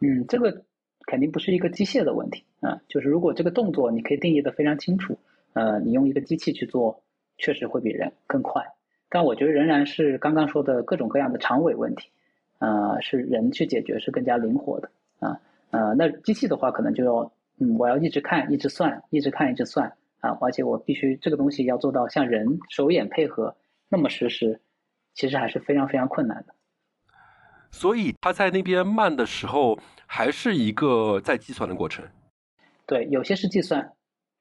[0.00, 0.64] 嗯，这个
[1.06, 5.16] 肯定不是一个机械的问题啊，就是如果这个动作你可以定义的非常清楚，
[5.52, 7.04] 呃，你用一个机器去做，
[7.36, 8.64] 确实会比人更快。
[9.08, 12.10] 但我觉得仍然是刚刚说的各种各样的长尾问题。
[12.58, 14.90] 呃，是人去解决是更加灵活的
[15.20, 15.40] 啊，
[15.70, 23.54] 呃，那机器的话可能就要，嗯，我要一直看，一直算，一直看，一直算啊，而且我必须这个东西要做到像人手眼配合
[23.88, 24.60] 那么实时，
[25.14, 26.54] 其实还是非常非常困难的。
[27.70, 32.04] 所以他在那边慢的时候，还是一个在计算的过程。
[32.86, 33.92] 对，有些是计算，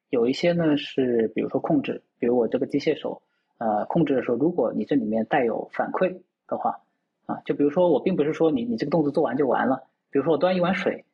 [0.09, 3.21] 有一些呢是比如说控制，比如我这个机械手，
[3.59, 6.79] 呃，控制的时候，如果你这里面带有反馈的话。
[7.27, 11.05] 啊，就比如说我并不是说你你这个动作做完就完了，比如说我端一碗水，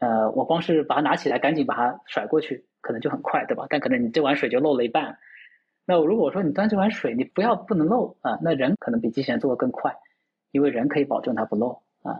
[0.00, 3.66] 呃，我光是把它拿起来，赶紧把它甩过去，可能就很快，对吧？
[3.70, 5.16] 但可能你这碗水就漏了一半。
[5.86, 9.94] 那如果说你端这碗水，你不要不能漏啊，那人可能比机器人做的更快，
[10.50, 12.18] 因为人可以保证它不漏啊。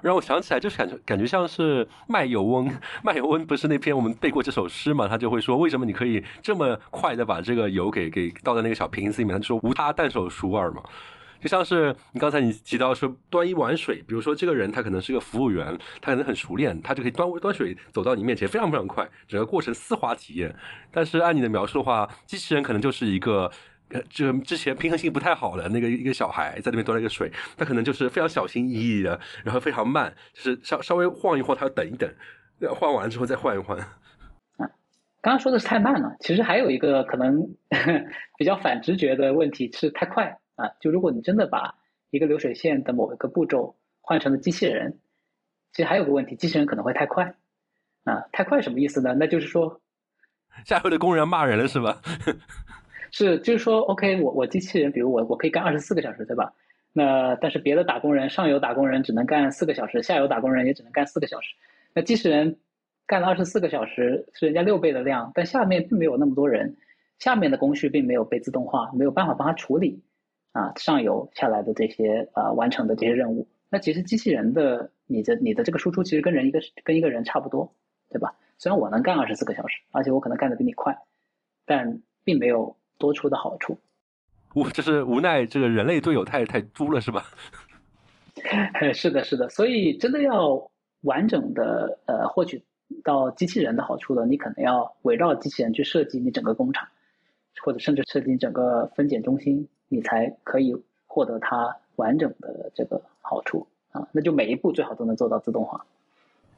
[0.00, 2.70] 让我想起来，就是感觉感觉像是卖油翁，
[3.02, 5.06] 卖油翁不是那篇我们背过这首诗嘛？
[5.06, 9.34] 他就会说，为什么你可以这么快的把这个油给给倒在那个小瓶子里面？
[9.34, 10.82] 他就说无他，但手熟耳嘛。
[11.40, 20.54] 就像是你刚才你提到说端一碗水，比如说这个人他可能是个服务员，他可能很熟练，他就可以端端水走到你面前，非常非常快，整个过程丝滑体验。
[20.90, 23.50] 但是按你的描述的话，机器人可能就是一个。
[23.90, 32.06] 呃，这之前平衡性不太好的那个一个小孩在那边端了一个水，他可能就是非常小心翼翼的，然后非常慢，就是稍稍微晃一晃，他要等一等，
[32.74, 33.78] 晃完之后再换一换。
[33.78, 33.88] 啊，
[35.22, 37.40] 刚刚说的是太慢了，其实还有一个可能
[38.36, 40.68] 比较反直觉的问题是太快啊。
[40.80, 41.74] 就如果你真的把
[42.10, 44.98] 一个流水线的某一个步骤换成了机器人，
[45.72, 47.34] 其实还有个问题，机器人可能会太快
[48.04, 48.26] 啊。
[48.32, 49.14] 太快什么意思呢？
[49.14, 49.80] 那就是说，
[50.66, 52.02] 下游的工人骂人了是吧？
[53.10, 56.52] 是，就是说，OK，我我机器人，比如我我可以干二十四个小时，对吧？
[56.92, 61.54] 那但是别的打工人，上游打工人只能干四个小时，下游打工人也只能干四个小时。
[61.94, 62.58] 那机器人
[63.06, 66.76] 干了二十四个小时，是人家六倍的量，但下面并没有那么多人，
[67.18, 70.02] 下面的工序并没有被自动化，没有办法帮他处理
[70.52, 73.46] 啊上游下来的这些呃完成的这些任务。
[73.70, 77.72] 那其实机器人的你的你的这个输出其实跟人一个跟一个人差不多，
[78.10, 78.34] 对吧？
[78.58, 80.98] 虽然我能干二十四个小时，而且我可能干的比你快，
[81.64, 82.76] 但并没有。
[83.00, 83.78] 多出的好处，
[84.56, 87.26] 无就是无奈，这个人类队友太太猪了，是吧？
[88.92, 89.48] 是的，是的。
[89.50, 90.68] 所以真的要
[91.02, 92.60] 完整的呃获取
[93.04, 96.88] 到机器人的好处的，你可能要围绕机器人去设计你整个工厂，
[97.62, 100.74] 或者甚至设计整个分拣中心，你才可以
[101.06, 104.06] 获得它完整的这个好处啊。
[104.12, 105.84] 那就每一步最好都能做到自动化。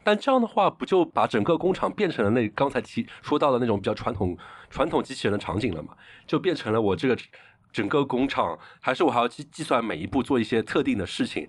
[0.02, 4.36] 但这样的话，不就把整个工厂变成了那刚才提说到的那种比较传统
[4.70, 5.94] 传统机器人的场景了吗？
[6.26, 7.16] 就变成了我这个
[7.70, 11.48] 整个工厂，还是我还要计计算每一步做一些特定的事情，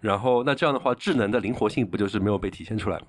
[0.00, 3.06] 然后那这样的话，智能的灵活性不就是没有被体现出来吗？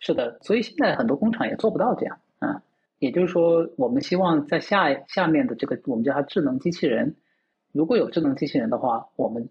[0.00, 2.60] 是的，所以现在很多工厂也做不到这样啊。
[2.98, 7.14] 也就是说，我们希望在下下面的这个我们叫它智能机器人，
[7.72, 9.48] 如果有智能机器人的话，我们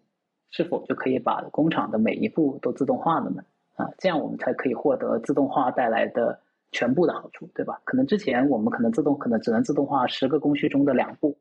[0.50, 3.44] 是否就可以把工厂的每一步都自动化了呢？
[3.76, 6.40] 啊，这样我们才可以获得自动化带来的
[6.72, 7.82] 全部的好处，对吧？
[7.84, 11.38] 可能之前我们可能自动可能只能自动化十个工序中的两步，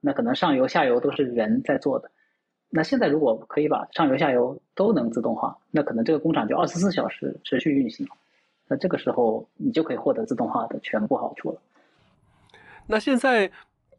[0.00, 2.10] 那可能上游下游都是人在做的。
[2.70, 8.04] 那现在如果可以把上游下游都能自动化，那可能这个工厂就二十四小时持续运行。
[8.68, 11.60] 那这个时候你就可以获得自动化的全部好处了。
[12.86, 13.50] 那现在。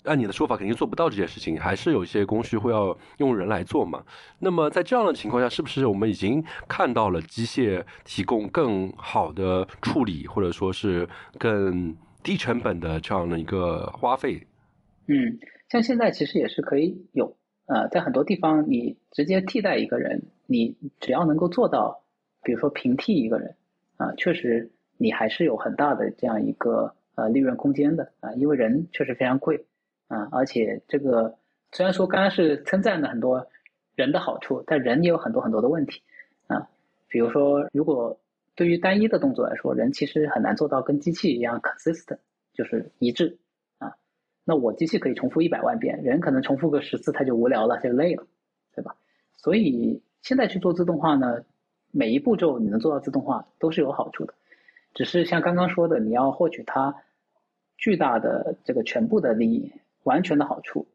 [0.04, 4.06] 按你的说法，肯定做不到这件事情，还是有一些工序会要用人来做嘛？
[4.40, 14.48] 那么在这样的情况下，是不是我们已经看到了机械提供更好的处理，或者说是更低成本的这样的一个花费？
[15.08, 22.06] 嗯，像现在其实也是可以有，呃，在很多地方你直接替代一个人，你只要能够做到，
[22.44, 23.58] 比如说平替一个人，
[23.98, 29.66] 啊，确实你还是有很大的这样一个呃利润空间的啊，因为人确实非常贵。
[30.08, 31.38] 啊，而且这个
[31.74, 33.46] 虽然说刚刚是称赞了很多
[33.94, 36.02] 人的好处，但人也有很多很多的问题
[36.48, 36.70] 啊。
[37.10, 38.18] 比如说，如果
[38.56, 42.20] 对于单一的动作来说，人其实很难做到跟机器一样 consistent，
[42.54, 43.38] 就是一致
[43.80, 43.96] 啊。
[44.46, 48.26] 那我机器可以重复一百万遍，人可能重复个十次他就无聊了，就累了，
[48.74, 48.96] 对吧？
[49.36, 51.44] 所以现在去做自动化呢，
[51.92, 54.34] 每一步骤你能做到自动化都是有好处的，
[54.94, 56.96] 只是像刚刚说的，你要获取它
[57.78, 59.72] 巨大的这个全部的利益。
[60.04, 60.88] 完全的好处，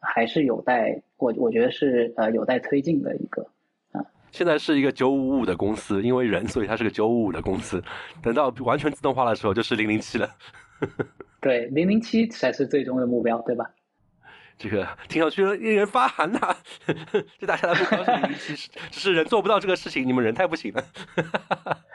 [0.00, 3.46] 还是有待我我觉得是呃有待推进的一个
[3.92, 4.04] 啊。
[4.32, 7.80] 现在是一个九五五的公司，因为人，所以它是个九五五的公司。
[8.20, 10.28] 等到完全自动化的时候，就是零零七了。
[11.40, 13.70] 对，零零七才是最终的目标，对吧？
[14.58, 16.56] 这个听上去令人发寒呐！
[17.38, 20.84] 就大家的目标是零零七，只是人做不到这个事情，你们人太不行了。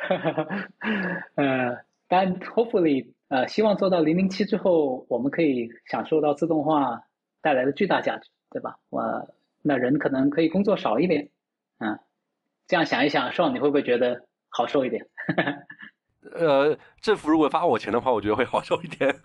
[1.35, 3.07] 呃，但 hopefully。
[3.29, 7.01] 呃，希望做到零零七之后，我们可以享受到自动化
[7.41, 8.77] 带来的巨大价值，对吧？
[8.91, 9.01] 我
[9.63, 11.31] 那人可能可以工作少一点，
[11.79, 11.97] 嗯，
[12.67, 15.07] 这样想一想，爽，你会不会觉得好受一点？
[16.35, 19.15] 呃，政府如果发我钱的话，我觉得会好受一点。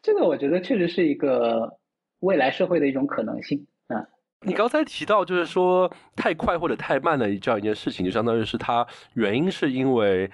[0.00, 1.78] 这个我觉得确实是一个
[2.20, 4.06] 未来社会的一种可能性啊。
[4.42, 10.30] 你刚才提到就是说太快或者太慢的这样一件事情，就相当于是它原因是因为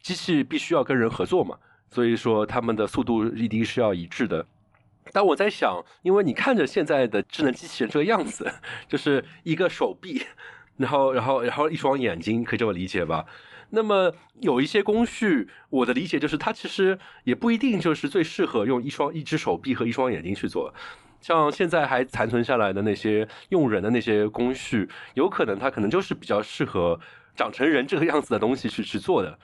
[0.00, 1.58] 机器必须要跟人合作嘛。
[1.90, 4.44] 所以说，他们的速度一定是要一致的。
[5.10, 8.52] 但我在想，因为你看着现在的智能机器人这个样子，
[8.86, 10.22] 就是一个手臂，
[10.76, 13.24] 然后，然后，然后一双眼睛，可以这么理解吧？
[13.70, 20.74] 那么有一些工序，我的理解就是，它其实也不一定就是最适合用一双一只手臂和一双眼睛去做。
[21.20, 26.98] 像现在还残存下来的那些用人的那些工序，有可能它可能就是比较适合
[27.34, 29.38] 长成人这个样子的东西去去做的。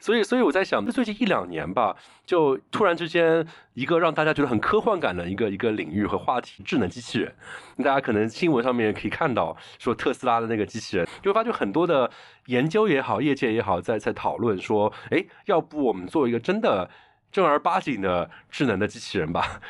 [0.00, 7.32] 所以，所以我在想，最近一两年吧，就突然之间一个让大家觉得很科幻感的一个一个领域和话题——智能机器人。
[7.78, 12.10] 大家可能新闻上面可以看到，说特斯拉的那个机器人，就会发觉很多的
[12.46, 16.90] 研究也好，业界也好，在在讨论说，哎，要不我们做一个真的
[17.32, 19.60] 正儿八经的智能的机器人吧？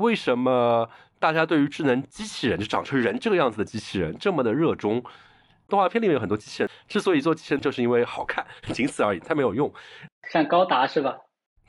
[0.00, 5.02] 为什么大家对于智能机器人就长成人这个样子的机器人这么的热衷？
[5.68, 9.72] 动画片里面有很多机器人，之所以做机器人，就是因为好看，仅此而已，它没有用。
[10.32, 11.16] 像高达是吧？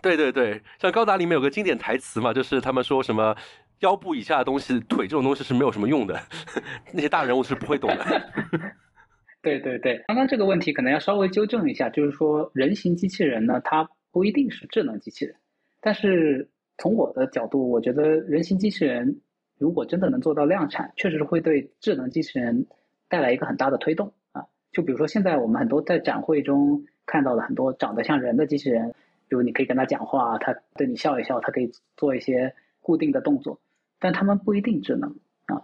[0.02, 3.36] 对对对，像高达里面有个经典台词嘛，就是他们说什么
[3.82, 6.20] 腰部以下的东西，腿这种东西是没有什么用的，
[6.92, 8.04] 那些大人物是不会懂的。
[9.44, 15.36] 对对对，刚刚这个问题可能要稍微纠正一下，就是说人形机器人呢，它不一定是智能机器人，
[15.80, 16.50] 但是
[16.82, 19.22] 从我的角度，我觉得人形机器人
[19.58, 22.66] 如果真的能做到量产，确实会对智能机器人。
[23.12, 28.90] 带来一个很大的推动啊，就比如说现在我们很多在展会中看到的很多长得像人的机器人，
[29.28, 33.60] 比如你可以跟他讲话，他对你笑一笑，他可以做一些固定的动作，
[34.00, 35.14] 但他们不一定智能
[35.48, 35.62] 啊，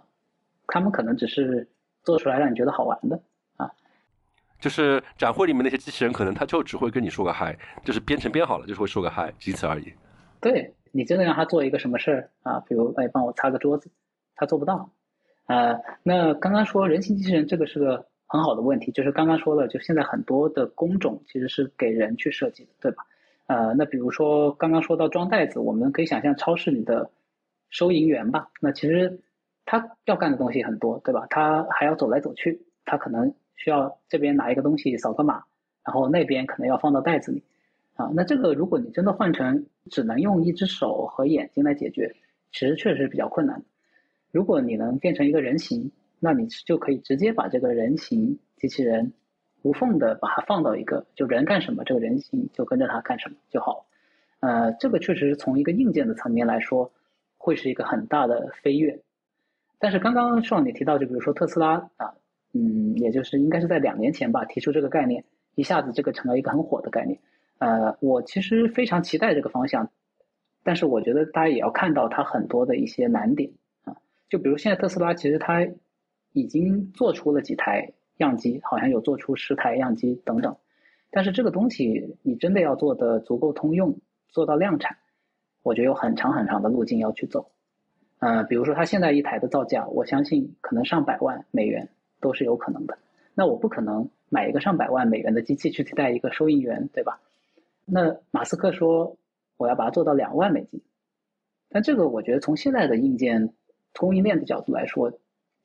[0.66, 1.66] 他们可能只是
[2.02, 3.18] 做出来让你觉得好玩的
[3.56, 3.70] 啊。
[4.60, 9.90] 就是展会里面那些机器人，可能他就只会跟你说个嗨，就是编程编好了就是会说个嗨，仅此而已。
[10.38, 13.90] 对你真的让他做一个什么事儿啊，比如哎帮我擦个桌子，
[14.34, 14.90] 他做不到。
[15.46, 23.04] 呃，那刚刚说人形机器人这个是个很好的问题，就是刚刚说了，就现在很多的工种其实是给人去设计的，对吧？
[23.46, 27.10] 呃，那比如说刚刚说到装袋子，我们可以想象超市里的
[27.70, 29.20] 收银员吧，那其实
[29.64, 31.26] 他要干的东西很多，对吧？
[31.30, 35.44] 他还要走来走去，他可能需要这边拿一个东西扫个码，
[35.82, 37.42] 然后那边可能要放到袋子里，
[37.96, 42.14] 啊，那这个如果你真的换成只能用一只手和眼睛来解决，
[42.52, 43.62] 其实确实是比较困难。
[44.30, 49.12] 如果你能变成一个人形，那你就可以直接把这个人形机器人
[49.62, 53.86] 无缝的把它放到一个，就人干什么，这个人形就跟着他干什么就好。
[54.40, 56.92] 呃，这个确实从一个硬件的层面来说，
[57.38, 59.00] 会是一个很大的飞跃。
[59.78, 62.14] 但是刚刚上你提到，就比如说特斯拉啊，
[62.52, 65.24] 嗯，也就是应该是在两年前吧，提出这个概念，
[65.54, 67.18] 一下子这个成了一个很火的概念。
[67.58, 69.90] 呃，我其实非常期待这个方向，
[70.62, 73.50] 但是我觉得大家也要看到它很多的一些难点
[73.84, 73.96] 啊。
[74.28, 75.66] 就比如现在特斯拉其实它
[76.32, 80.56] 已经做出了几台样机，好像有做出十台样机等等，
[81.10, 84.96] 但是这个东西你真的要做的足够通用，做到量产，
[85.62, 87.50] 我觉得有很长很长的路径要去走。
[88.20, 91.88] 呃，比如说它现在一台的造价，我相信可能上百万美元
[92.20, 92.98] 都是有可能的。
[93.34, 97.20] 那我不可能买一个上百万美元的机器去替代一个收银员，对吧？
[97.90, 99.16] 那马斯克说
[99.56, 100.80] 我要把它做到两万美金，
[101.68, 103.52] 但这个我觉得从现在的硬件。
[103.98, 105.10] 供应链的角度来说，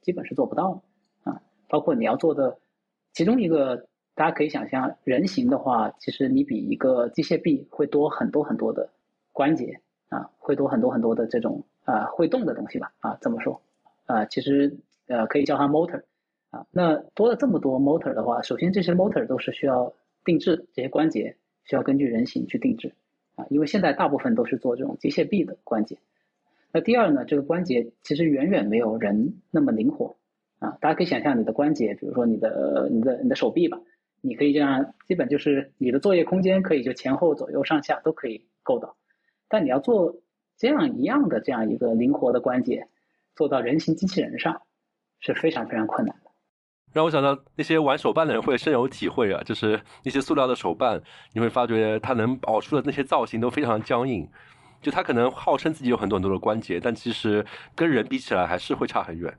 [0.01, 1.39] 基本是做不到的啊。
[1.69, 2.57] 包括你要做的，
[3.11, 8.89] 其中一个大家可以想象，人形的话，其实你比一个机械臂会多很多很多的
[9.33, 13.61] 关节啊，会多很多很多的这种啊会动的东西吧啊这么说
[14.07, 14.75] 啊，其实
[15.07, 16.01] 呃可以叫它 motor
[16.49, 16.65] 啊。
[16.71, 19.93] 那多了这么多 motor 的话，首先这些 motor 都是需要
[20.25, 22.93] 定制，这些关节需要根据人形去定制
[23.35, 25.97] 啊，因为现在大部分都是做这种机械臂的关节。
[26.71, 30.15] 那第二呢，这个关节其实远远没有人那么灵活
[30.59, 30.77] 啊。
[30.81, 33.79] 大家可以想象你的关节，比如说你的、你的、你的手臂吧，
[34.21, 38.95] 你可以这样，基本就是你的作业空间可以就前后左右上下都可以够到。
[39.47, 40.15] 但你要做
[40.57, 42.87] 这样一样的这样一个灵活的关节，
[43.35, 44.63] 做到人形机器人上
[45.19, 46.15] 是非常非常困难。
[46.93, 51.01] 让我想到那些玩手办的人会深有体会啊， 就是那些塑料的手办，
[51.33, 54.29] 你会发觉它能熬出的那些造型都非常僵硬。
[54.81, 59.33] 就他可能号称自己有很多很多的关节，但其实跟人比起来还是会差很远。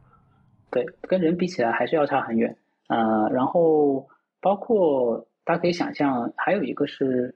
[0.71, 2.57] 对，跟人比起来还是要差很远。
[2.89, 4.09] 呃，然后
[4.41, 7.35] 包括大家可以想象，还有一个是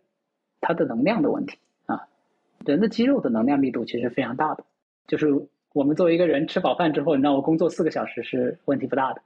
[0.58, 2.00] 它的能量的问题啊。
[2.64, 4.64] 人的肌肉的能量密度其实非常大的，
[5.06, 5.26] 就是
[5.74, 9.20] 我们作为一个人吃饱饭之后，你让我工作四个小时是问题不大的。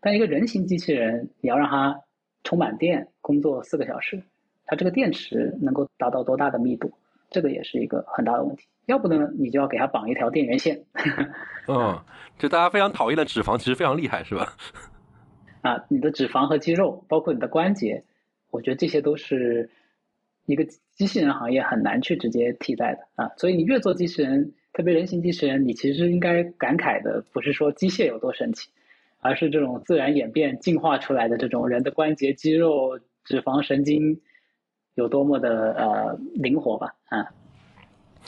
[0.00, 2.00] 但一个人形机器人，你要让它
[2.44, 4.22] 充满电工作四个小时，
[4.66, 6.92] 它这个电池能够达到多大的密度？
[7.30, 10.82] 这个也是一个很大的问题，要不呢，你就要给它绑一条电源线。
[11.68, 12.00] 嗯，
[12.38, 14.56] 就大家非常讨厌的脂肪，其实非常厉害，是吧？
[15.60, 18.02] 啊，你的脂肪和肌肉，包括你的关节，
[18.50, 19.68] 我觉得这些都是
[20.46, 23.30] 一个机器人行业很难去直接替代的啊。
[23.36, 28.70] 所以你越做机器人，特别人形机器人，你其实应该感慨的不是说机械有多神奇，
[29.20, 34.20] 而是这种自然演变进化出来的这种人的关节、肌肉、脂肪、神经。
[34.94, 37.24] 有多么的呃灵活吧，啊，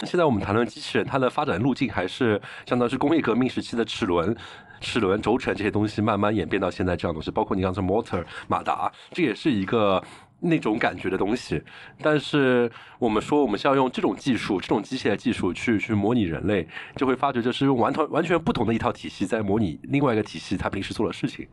[0.05, 4.33] 现在我们谈论机器人，它的发展路径还是相当是工业革命时期的齿轮、
[4.81, 10.01] 齿轮轴承这些东西慢慢演变到现在这样东西，包括你刚才 motor 马达，这也是一个
[10.41, 11.63] 那种感觉的东西。
[12.03, 16.67] 但是我们说我们是要用这种技术、这种机械的技术去去模拟人类，
[16.97, 21.47] 就会发觉这是用完全完全不同的一套体系在模拟另外一个体系它平时做的事情。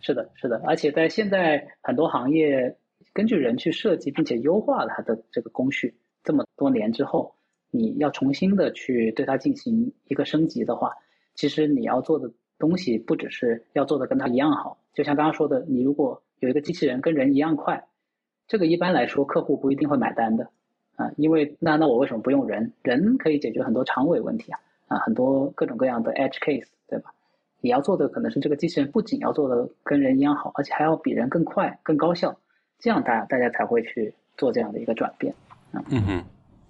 [0.00, 2.76] 是的，是的，而且在现在很多行业，
[3.12, 7.34] 根据人去设计并且优化它的这个工序，这么多年之后。
[7.74, 10.92] 你要重新的去对它进行一个升级的话，
[11.34, 14.76] 其实你要做的东西不只是要做的跟它一样好。
[14.92, 17.82] 就像刚刚说的，你如果有一个机器人跟人一样快，
[18.52, 20.50] 这个一般来说客户不一定会买单的
[20.96, 22.70] 啊，因为那那我为什么不用人？
[22.82, 27.14] 人可以解决很多长尾问题啊啊，很多各种各样的 edge case，对吧？
[27.62, 32.36] 你要做的可能是这个机器人不仅要做的跟人一样好，而且还要比人更快、更高效，
[32.78, 35.34] 这样大大家才会去做这样的一个转变
[35.72, 35.82] 啊。
[35.88, 36.24] 嗯哼。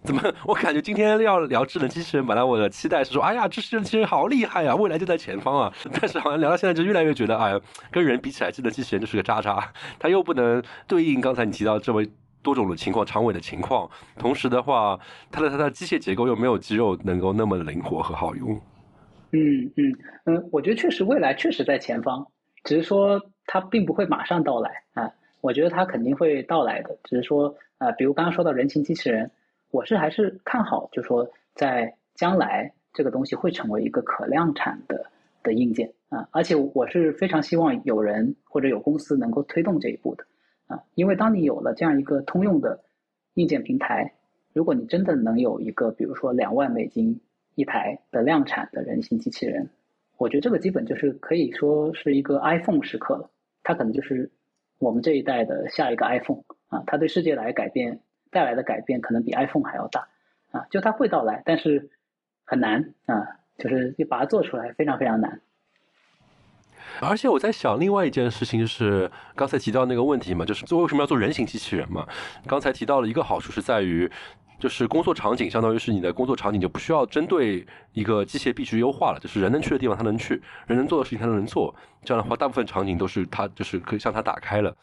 [0.05, 0.21] 怎么？
[0.47, 5.73] 我感觉今天要聊智能机器人，本来我的期待是说，哎呀，智能机器人好厉害呀，未来就在前方啊。
[6.01, 7.59] 但是好像聊到现在，就越来越觉得，哎，
[7.91, 9.73] 跟人比起来，智能机器人就是个渣渣。
[10.01, 12.05] 它又不能对应刚才你提到这么
[12.43, 13.89] 多种的情况，长尾的情况。
[14.19, 14.99] 同时的话，
[15.31, 18.61] 它的它的机械结构又没有肌肉能够那么灵活和好用。
[19.31, 19.95] 嗯嗯
[20.27, 22.27] 嗯，我觉得确实未来确实在前方，
[22.65, 25.09] 只是说它并不会马上到来啊。
[25.41, 29.31] 我觉得它肯定会到来的，只是说啊，比如刚刚说到人形机器人。
[29.73, 35.07] 我是还是看好，就说在将来这个东西会成为一个可量产的
[35.43, 40.27] 的硬件啊，而且我是非常希望有人或者有公司能够推动这一步的
[40.67, 42.85] 啊，因为当你有了这样一个通用的
[43.35, 44.13] 硬件平台，
[44.53, 47.19] 如果你真的能有一个比如说两万美金
[47.55, 49.71] 一台的量产的人形机器人，
[50.19, 53.31] 我觉得这个基本就是可以说是一个 iPhone 时刻了，
[53.63, 54.31] 它可能就是
[54.79, 58.01] 我们这一代的下一个 iPhone 啊，它对世界来改变。
[58.33, 60.09] 带来的改变可能比 iPhone 还要大，
[60.51, 61.91] 啊，就它会到来，但是
[62.45, 65.41] 很难啊，就是你把它做出来非常非常难。
[67.01, 72.07] 而且我在想，另外一件事情就是刚才提到那个问题嘛，就是做为什么要做人形机器人嘛？
[72.47, 74.11] 刚才提到了一个好处是在于，
[74.59, 81.75] 就是工作场景相当于是你的工作场景就不需要针对一个机械臂去优化了，就是人能去的地方它能去，人能做的事情它都能做。
[82.05, 84.77] 这样的话，大部分场景都是它就是可以向它打开了。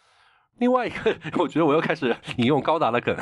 [0.60, 3.16] 另外一个， 我觉得我又开始引用高达的梗。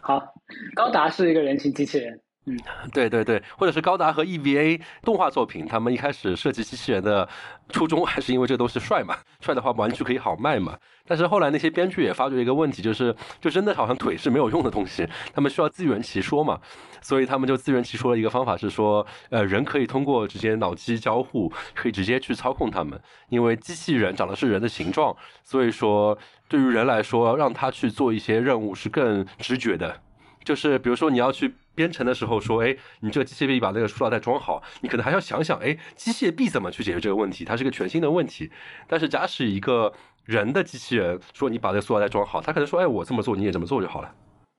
[0.00, 0.34] 好，
[0.74, 2.20] 高达是一个人形机器人。
[2.44, 2.58] 嗯，
[2.92, 7.28] 对对对，或者是高达和 EVA 动画作品，他们一开始设计机器人的
[7.68, 10.76] 初衷还是因为这个东西帅嘛，帅的话玩具可以好卖嘛。
[11.06, 16.58] 但是后来那些编剧也发觉一个问题，就是就真的好像腿是没有用的东西，他们需要自圆其说嘛，
[17.00, 26.18] 所以他们就自圆其说的一个方法是说，呃，人可以通过直接脑机交互，可以直接去操控他们，因为机器人长的是人的形状，所以说
[26.48, 30.00] 对于人来说，让他去做一些任务是更直觉的，
[30.44, 31.52] 就是比如说你要去。
[31.74, 37.46] 编程的时候说，哎，你这个机械臂把那个塑料袋装好，你可能还要想想，哎，机械臂怎么去解决这个问题？
[37.46, 38.50] 它是个全新的问题。
[38.86, 39.90] 但是假使一个
[40.26, 44.14] 人的机器人说你把这个塑料袋装好，他可能说，哎，我这么做你也这么做就好了。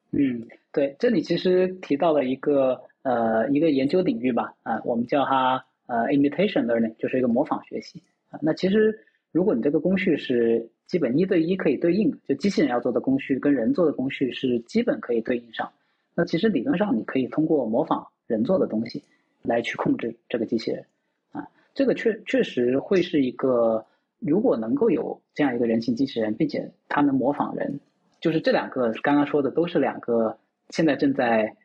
[0.10, 8.40] 嗯，对，这里其实提到了一个呃一个研究领域吧，啊，我们叫它呃 imitation learning，就是一个模仿学习啊。
[8.42, 8.92] 那其实
[9.32, 15.68] 如果你这个工序是基本一对一可以对应，就机器人要做的工序跟人做的工序是基本可以对应上。
[16.14, 19.04] 那其实理论上，你可以通过模仿人做的东西
[19.42, 20.86] 来去控制这个机器人，
[21.32, 23.84] 啊，这个确确实会是一个，
[24.20, 27.80] 如果能够有这样一个人形机器人，并且它能模仿人，
[28.22, 30.38] 就是这两个刚刚说的都是两个
[30.70, 31.56] 现在正在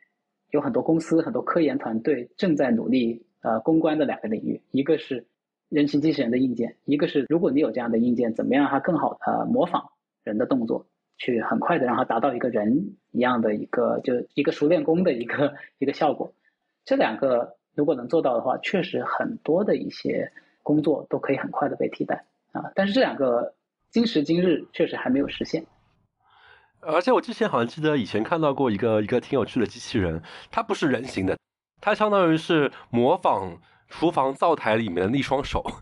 [0.49, 5.23] 有很多公司、很多科研团队正在努力呃攻关的两个领域，一个是
[5.69, 9.91] 人形机器人的硬件，一个是如果你有这样的硬件，怎么样让它更好呃模仿
[10.23, 10.85] 人的动作。
[11.21, 16.31] 去很快的让它达到一个人一样的一个，就一个熟练工的一个一个效果。
[16.85, 20.31] 这两个如果能做到的话，确实很多的一些
[20.63, 22.71] 工作都可以很快的被替代啊。
[22.73, 23.53] 但是这两个
[23.89, 25.65] 今时今日确实还没有实现。
[26.79, 31.37] 而且我之前好像记得以前看到过一个一个挺有趣的机器人，它不是人形的，
[31.81, 33.57] 它相当于是模仿
[33.89, 35.65] 厨房灶台里面的那双手。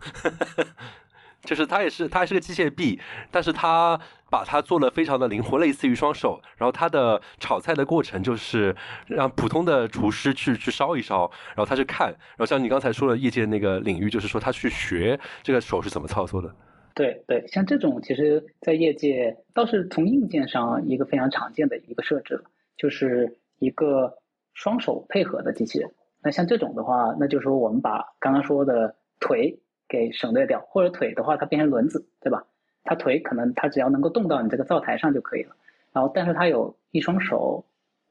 [1.44, 3.00] 就是它也是，它还是个机械臂，
[3.30, 3.98] 但是它
[4.28, 6.42] 把它做的非常的灵活，类似于双手。
[6.56, 8.74] 然后它的炒菜的过程就是
[9.06, 12.08] 让普通的厨师去去烧一烧，然后他去看。
[12.08, 16.54] 然后像你刚才说的业界那个领域，就是说他去学这个手是怎么操作的。
[16.94, 22.42] 对对，像这种其实，在业界倒是从硬件上一个非常常见的一个设置了，
[22.76, 24.12] 就是一个
[24.52, 25.88] 双手配合的机器人。
[26.22, 29.60] 那像这种的话，那就是说我们把刚刚说的腿。
[29.90, 32.44] 给省略掉，或者腿的话，它变成轮子，对吧？
[32.84, 35.56] 它腿可能它只要能够动到你这个灶台上就可以了。
[35.94, 37.64] 然后，但是它有一双手，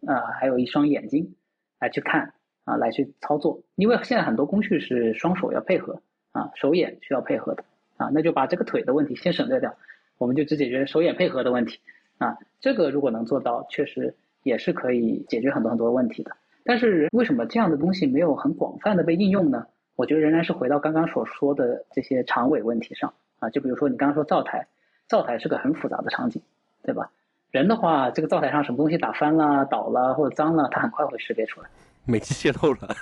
[0.08, 1.36] 啊，还有一双眼睛，
[1.80, 2.34] 来去看
[2.64, 3.62] 啊，来去操作。
[3.76, 6.02] 因为现在很多工序是双手要配合
[6.32, 7.64] 啊，手眼需要配合的
[7.98, 9.76] 啊，那就把这个腿的问题先省略掉，
[10.18, 11.80] 我们就只解决手眼配合的问题
[12.18, 12.40] 啊。
[12.60, 16.32] 这个如果能做到，确实也是可以解决很多很多问题的。
[16.68, 19.66] 但是为什么这样的东西没有很广泛的被应用呢？
[19.96, 24.68] 我觉得仍然是回到刚刚所说的这些长尾问题上啊，就比如说你刚刚说灶台，
[25.08, 26.42] 灶台是个很复杂的场景，
[26.84, 27.10] 对吧？
[27.52, 31.70] 人的话，这个灶台上什么东西打翻了、倒了或者脏了，它很快会识别出来。
[32.06, 32.96] 煤气泄漏了。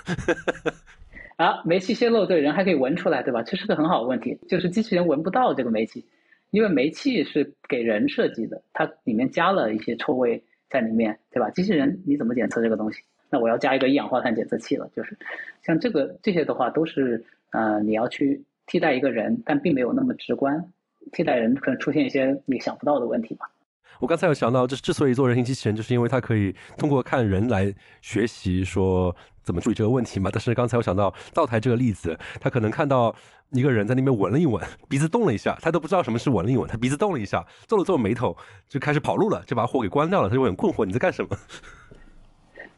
[1.36, 3.42] 啊，煤气泄漏，对，人还可以闻出来，对吧？
[3.42, 6.06] 这是个很好的问题，就是机器人闻不到这个煤气，
[6.50, 11.50] 因为煤气是给人设计的，它里面加了一些臭味在里面，对吧？
[11.50, 13.02] 机器人你怎么检测这个东西？
[13.40, 15.16] 我要加一个一氧化碳检测器了，就是
[15.62, 20.72] 像这个这些的话，都是呃你要去替代一个人，但并没有那么直观，
[21.12, 23.50] 替代人可能出现一些你想不到的问题吧。
[23.98, 30.28] 我刚才有想到，就是之所以做人形机器人，就是因为它可以通过看人来学习说怎么注意这个问题嘛。
[30.30, 33.16] 但是刚才我想到灶台这个例子，他可能看到
[33.52, 38.36] 一个人在那边闻了一闻，鼻子动了一下，他都不知道什么是闻了一闻，他鼻子动了一下，皱了皱眉头，
[38.68, 41.30] 就开始跑路了，就把火给关掉了，他就很困惑，你在干什么？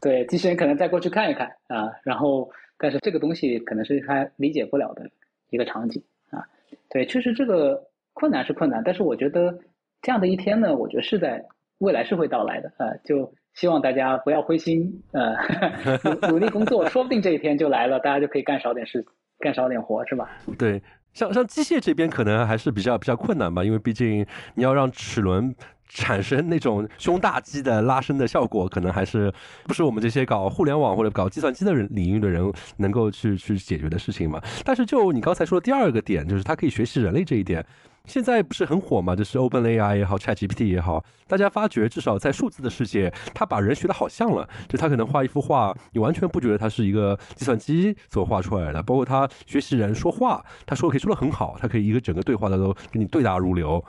[0.01, 5.11] 对，机器人可能再过去看一看啊，然后但是这个东西可能是他理解不了的
[5.51, 6.47] 一个场景啊。
[6.89, 7.83] 对，确实这个
[8.13, 9.59] 困难是困难，但是我觉得
[10.03, 11.45] 这样的一天呢，我觉得是在
[11.79, 12.95] 未来是会到来的啊。
[13.05, 15.35] 就希望大家不要灰心，呃，
[16.05, 19.05] 努努力工作，说不定这一天就来了，大家就可以干少点事，
[19.41, 20.31] 干少点活，是吧？
[20.59, 20.81] 对，
[21.13, 24.25] 像像机械这边可能还是比较比较困难吧，因为毕竟
[24.55, 25.55] 你要让齿轮。
[25.89, 29.33] 产生那种胸大肌的拉伸的效果，可能还是
[29.65, 34.41] 不是我们这些搞互联网或者搞计算机的人领域的人能够去去解决的事情嘛？
[34.65, 37.65] 但是就你刚才说的第二个点，就是它可以学习人类这一点，
[38.05, 39.17] 现在不是很火嘛？
[39.17, 44.49] 就是 OpenAI 也好，ChatGPT 也好，大家发觉至少在数字的世界，它把人学的好像了。
[44.69, 48.83] 就它可能画一幅画，你完全不觉得它是一个计算机所画出来的。
[48.83, 53.83] 包括它学习人说话，他说可以说的很好，它可以一个整个对话的都跟你对答如流。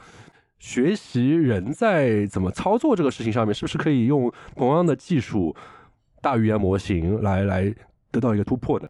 [0.60, 5.56] 学习人在怎么操作这个事情上面，是不是可以用同样的技术，
[6.22, 7.74] 大语言模型来来
[8.12, 8.90] 得到一个突破的？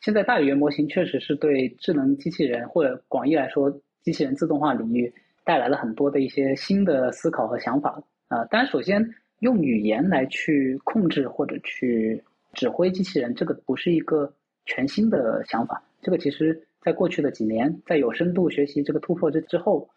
[0.00, 3.70] 现在大语言模型确实是对智能机器人或者广义来说
[4.02, 5.12] 机器人自动化领域
[5.44, 8.44] 带来了很多的一些新的思考和想法啊。
[8.46, 12.20] 当然，首先用语言来去控制或者去
[12.52, 14.32] 指挥机器人，这个不是一个
[14.64, 15.80] 全新的想法。
[16.02, 19.88] 这个其实在过去的几年，在有深度学习这个突破之之后。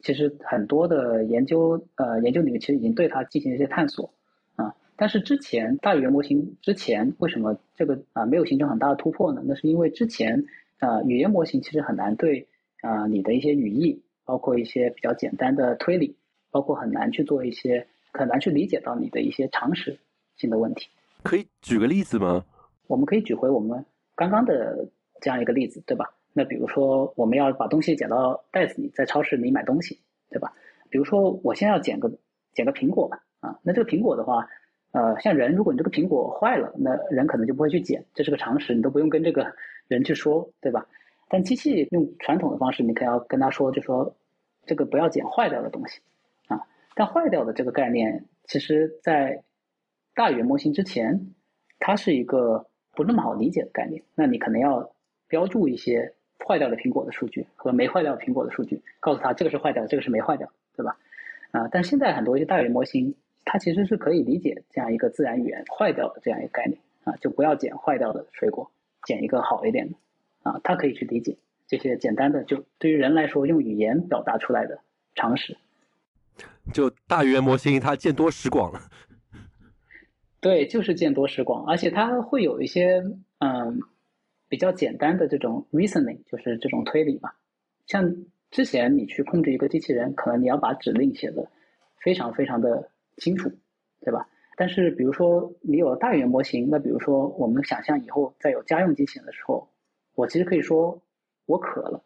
[0.00, 4.12] 其实很多的研究，呃，研究里面其实已经对它进行一些探索，
[4.54, 9.42] 啊，但是之前大语言模型之前为什么这个啊没有形成很大的突破呢？
[9.44, 10.44] 那是因为之前
[10.78, 12.46] 啊语言模型其实很难对
[12.82, 16.14] 啊你的一些语义，包括一些比较简单的推理，
[16.50, 19.98] 包括很难去做一些很难去理解到你的一些常识
[20.36, 20.88] 性的问题。
[21.22, 22.44] 可以举个例子吗？
[22.86, 23.84] 我们可以举回我们
[24.14, 24.88] 刚刚的
[25.20, 26.14] 这样一个例子，对吧？
[26.38, 30.52] 那比如说，我们要把东西捡到袋子里，在超市里买东西，对吧？
[30.90, 32.12] 比如说，我先要捡个
[32.52, 34.46] 捡个苹果吧，啊，那这个苹果的话，
[34.92, 39.50] 呃，像人，如果你这个苹果坏了，那人可能就不会去捡，这是个常识，你都不用跟这个
[39.88, 40.86] 人去说，对吧？
[41.30, 44.14] 但机器用传统的方式，你可要跟他说，就说
[44.66, 46.02] 这个不要捡坏掉的东西，
[46.48, 46.60] 啊，
[46.94, 49.42] 但坏掉的这个概念，其实在
[50.14, 51.32] 大语言模型之前，
[51.78, 54.92] 它是一个不那么好理解的概念，那你可能要
[55.28, 56.12] 标注一些。
[56.44, 60.96] 坏掉的苹果的数据和没坏掉苹果的数据，告诉他这个是坏掉，这个是没坏掉，对吧？
[61.52, 63.14] 啊，但现在很多一些大语言模型，
[63.44, 68.70] 它其实是可以理解这样一个自然语言坏掉的这样一个概念啊，就不要捡坏掉的水果，
[69.04, 69.96] 捡一个好一点的
[70.42, 74.78] 啊，它可以去理解这些简单的，就对于人来说用语言表达出来的
[75.14, 75.56] 常识。
[76.72, 78.80] 就大语言模型它见多识广了。
[80.40, 83.02] 对，就是见多识广，而且它会有一些
[83.38, 83.80] 嗯。
[84.48, 87.32] 比较简单的这种 reasoning 就是这种推理嘛，
[87.86, 91.50] 像之前你去控制一个机器人，可能你要把指令写的
[92.00, 93.50] 非常非常的清楚，
[94.00, 94.28] 对吧？
[94.56, 99.68] 但是比如说你有大语言模型，那比如说我们想象以后在有家用机器人的时候，
[100.14, 101.02] 我其实可以说
[101.44, 102.02] 我渴了，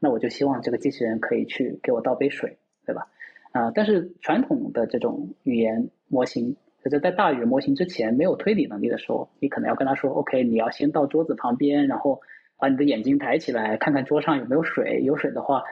[0.00, 3.08] 那我就希望这个机器人可以去给我倒杯水，对吧？
[3.52, 6.56] 啊，但是传统的这种语言模型。
[6.84, 12.20] 就是在大语言模型之前没有推理能力的时候，你可能要跟他说：“OK，你要先到桌子旁边，然后
[12.58, 15.02] 把你的眼睛抬起来，看看桌上有没有水。
[15.04, 15.62] 有水的话，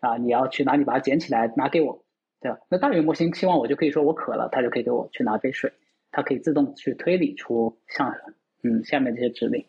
[0.00, 2.04] 啊，你要去哪里把它捡起来拿给我，
[2.40, 2.58] 对吧？
[2.68, 5.72] 那大语言模型希望我就可以说我渴了，它就可以给我去拿杯水，
[6.12, 8.14] 它可以自动去推理出像
[8.62, 9.64] 嗯下面这些指令。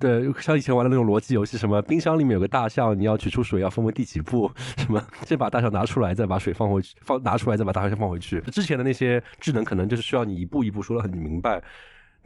[0.00, 4.50] 对，像以前玩的那种逻辑游戏，什么冰箱里面有个大象，你要取出水要分为第几步？
[4.76, 8.40] 什么先把大象拿出来，再把水放回去，放拿出来再把大象放回去。
[8.42, 11.62] 之前的那些智能可能就是需要你一步一步说的很明白。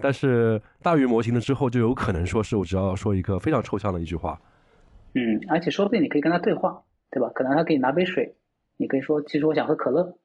[0.00, 4.40] 但是大语言模型了之后，就有可能说是我只要说一个非常抽象的一句话。
[5.14, 7.30] 嗯，而且说不定你可以跟他对话，对吧？
[7.34, 8.34] 可能他给你拿杯水，
[8.78, 10.16] 你可以说，其实我想喝可乐，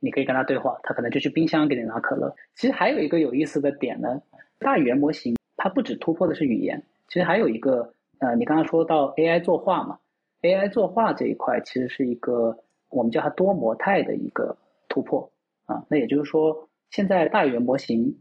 [0.00, 2.34] 你可以跟他对话，他可能就去冰箱给你拿可乐。
[2.56, 4.20] 其实还有一个有意思的点呢，
[4.58, 6.82] 大语言模型它不只突破的是语言，
[7.12, 9.98] 其实还有一个，呃，你刚刚说到 AI 作画嘛
[10.40, 12.56] ，AI 作画这一块其实是一个
[12.88, 14.56] 我们叫它多模态的一个
[14.88, 15.30] 突破
[15.66, 15.84] 啊。
[15.90, 18.18] 那也就是说，现在大语言模型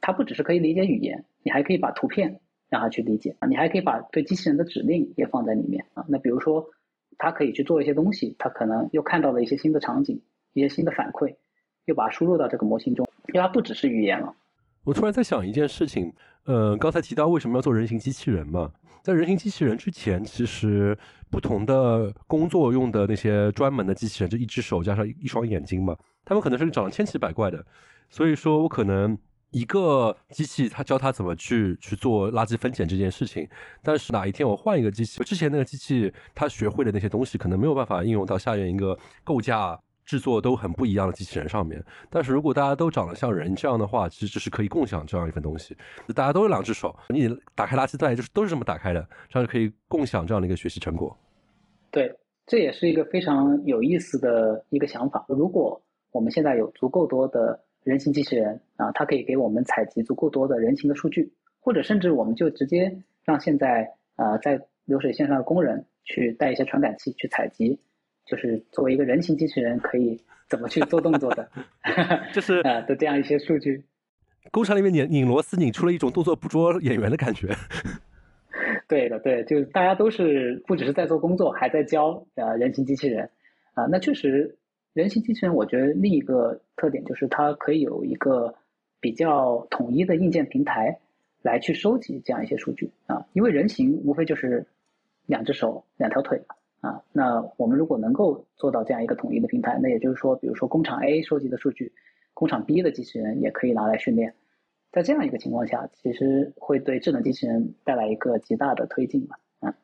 [0.00, 2.40] 它不只是可以理解语言，你还可以把图片。
[2.70, 6.04] 让它去理解啊，你还可以把对机器人的指令也放在里面啊。
[6.06, 6.68] 那比如说，
[7.16, 10.20] 它可以去做一些东西，它可能又看到了一些新的场景，
[10.52, 11.34] 一些新的反馈，
[11.86, 14.34] 又把它输入到这个模型中，因为它不只是语言了。
[14.88, 16.10] 我突然在想一件事情，
[16.44, 18.72] 呃，刚才提到为什么要做人形机器人嘛？
[19.02, 20.96] 在人形机器人之前，其实
[21.30, 27.62] 不同的工作用的那些专门的机器人，就一只手加上一双眼睛嘛，他们可能是长得千奇百怪的，
[28.08, 29.18] 所以说我可能。
[29.50, 33.48] 一个机器，它教它怎么去去做垃圾分拣这件事情，
[33.82, 41.84] 但是哪一天我换一个机器，之前那个机器它学会的那些东西，可能没有办法应用到下面一个构架制作都很不一样的机器人上面。
[42.08, 45.76] 但是如果大家都长得像人这样的话，其实这是可以共享这样一份东西。
[46.14, 51.14] 大家都有两只手，你打开垃圾袋就是都是这么打开的，这样就可以共享这样的一个学习成果。
[51.90, 52.12] 对，
[52.46, 55.26] 这也是一个非常有意思的一个想法。
[55.28, 55.80] 如果
[56.10, 57.62] 我们现在有足够多的。
[57.84, 62.94] 人形机器人啊，它可以给我们采集足够多的人形的数据，或者甚至我们就直接
[63.24, 67.80] 让现在啊在流水线上的工人去带一些传感器去采集，
[68.28, 71.48] 就是作为一个人形机器人可以怎么去做动作的，
[72.32, 73.82] 就是啊 的这样一些数据。
[74.50, 77.48] 工厂里面拧拧螺丝拧出了一种动作捕捉演员的感觉。
[78.86, 83.30] 对的，对，就是大家都是不只是在做工作，还在教呃人形机器人
[83.74, 84.54] 啊，那确实。
[84.94, 88.52] 人形机器人，我觉得另一个特点就是它可以有一个
[88.98, 90.98] 比较统一的硬件平台
[91.40, 94.66] 来去收集这样一些数据啊，因为人形无非就是
[95.26, 96.42] 两只手、两条腿
[96.80, 97.02] 啊。
[97.12, 101.92] 那我们如果能够做到这样一个统一的平台，那也就是说，比如说工厂 A 收集的数据，
[102.34, 104.34] 工厂 B 的机器人也可以拿来训练。
[104.90, 109.38] 在这样一个情况下，其实会对智能机器人带来一个极大的推进吧？
[109.60, 109.74] 啊。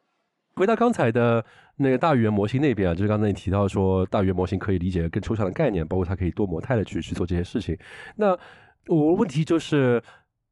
[0.56, 1.44] 回到刚才的
[1.76, 7.76] 那个大语言模型那边啊，就是刚才你提到说大语言模型可以理解更抽象的概念，包括它可以多模态的去去做这些事情。
[8.16, 8.38] 那
[8.86, 10.02] 我问题就是，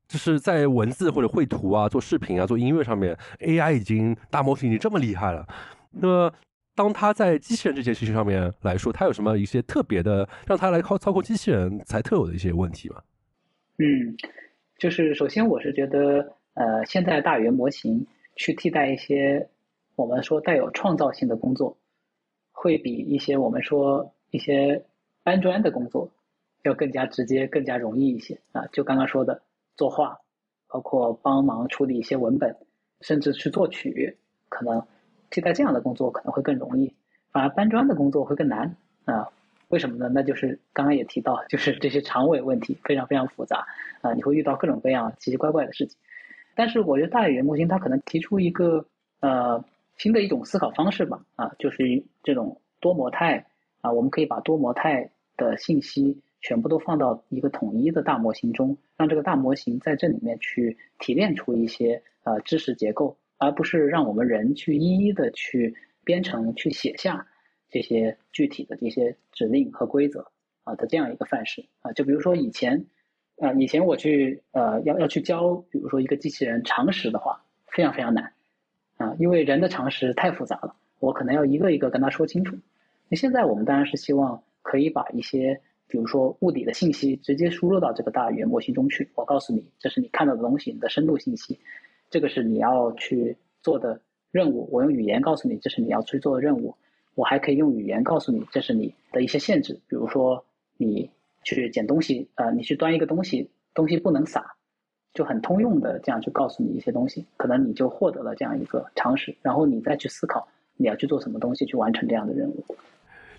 [0.08, 5.46] 就是在文字或者绘图啊、做视频啊、做音乐上面，AI 已经大模型已经这么厉害了。
[5.92, 6.32] 那么
[6.74, 13.02] 当他在机器人这件事情上面来说，他有什么一些特别的，让他来操操控机器人才特有的一些问题吗？
[13.78, 14.16] 嗯，
[14.78, 19.48] 就是首先我是觉得，呃，现在大语言模型去替代一些。
[19.94, 21.76] 我们说带有创造性的工作，
[22.50, 24.86] 会比一些我们说一些
[25.22, 26.10] 搬砖的工作
[26.62, 28.66] 要更加直接、更加容易一些啊。
[28.72, 29.42] 就刚刚说的
[29.76, 30.18] 作画，
[30.66, 32.56] 包括帮忙处理一些文本，
[33.02, 34.16] 甚至去作曲，
[34.48, 34.82] 可能
[35.32, 36.94] 替代这样的工作可能会更容易。
[37.32, 39.28] 反而搬砖的工作会更难啊？
[39.66, 40.08] 为什么呢？
[40.14, 43.66] 那就是刚刚也提到，就是这些长尾问题非常非常复杂
[44.02, 45.98] 啊，你会遇到各种各样奇奇怪怪的事情。
[46.54, 48.86] 但是我觉得大语言模型它可能提出一个
[49.18, 49.64] 呃。
[49.98, 53.46] 新的一种思考方式吧，啊，就是这种多模态
[53.82, 65.74] 啊，我们可以把多模态的信息全部都放到一个统一的大模型中，让这个大模型在这里面去提炼出一些呃知识结构，而不是让我们人去一一的去
[66.04, 67.26] 编程、去写下
[67.68, 70.24] 这些具体的这些指令和规则
[70.62, 71.90] 啊的这样一个范式啊。
[71.92, 72.86] 就比如说以前，
[73.40, 78.32] 啊，以前我去呃要要去教，比如说一个机器人常识的话，非常非常难。
[78.96, 82.56] 啊，因为人的常识太复杂了，我可能要一个一个跟他说清楚。
[83.08, 89.10] 那现在我们当然是希望可以把一些，比如说物理的信息直接输入到这个大语言模型中去。
[89.16, 91.58] 我告诉你，这是你看到的东西，你的深度信息，
[92.12, 93.98] 这个是你要去做的
[94.30, 94.68] 任务。
[94.70, 96.74] 我用语言告诉你，这是你要去做的任务。
[97.14, 100.44] 我还可以用语言告诉你，这是你的一些限制，比如说
[100.76, 101.10] 你
[101.42, 104.54] 去捡东西，呃，你去端一个东西，东西不能洒。
[105.14, 110.46] 就很通用的这样去告诉你一些东西，可能你就获得了这样一个常识，然后你再去思考
[110.76, 112.64] 你要去做什么东西去完成这样的任务。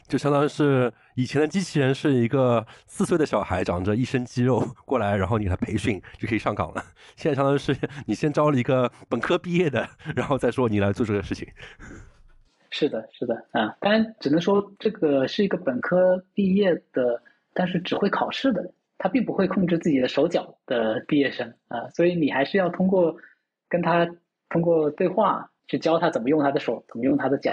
[0.08, 6.84] 就相当于是以前的机器人是一个四岁的小孩，长着一身肌肉过来，然后你给他培训就可以上岗了。
[7.16, 7.76] 现在相当于是
[8.06, 11.48] 你先招了一个本科毕业的，然后再说你来做这个事情。
[12.70, 17.22] 是的，是的，啊，当然只能说这个是一个本科毕业的，
[17.54, 18.74] 但是只会考试的人。
[19.00, 23.14] 他并不会控制自己的手脚的毕业生啊，所以你还是要通过
[23.68, 24.08] 跟他
[24.48, 27.52] 通过对话去教他怎么用他的手，怎么用他的脚，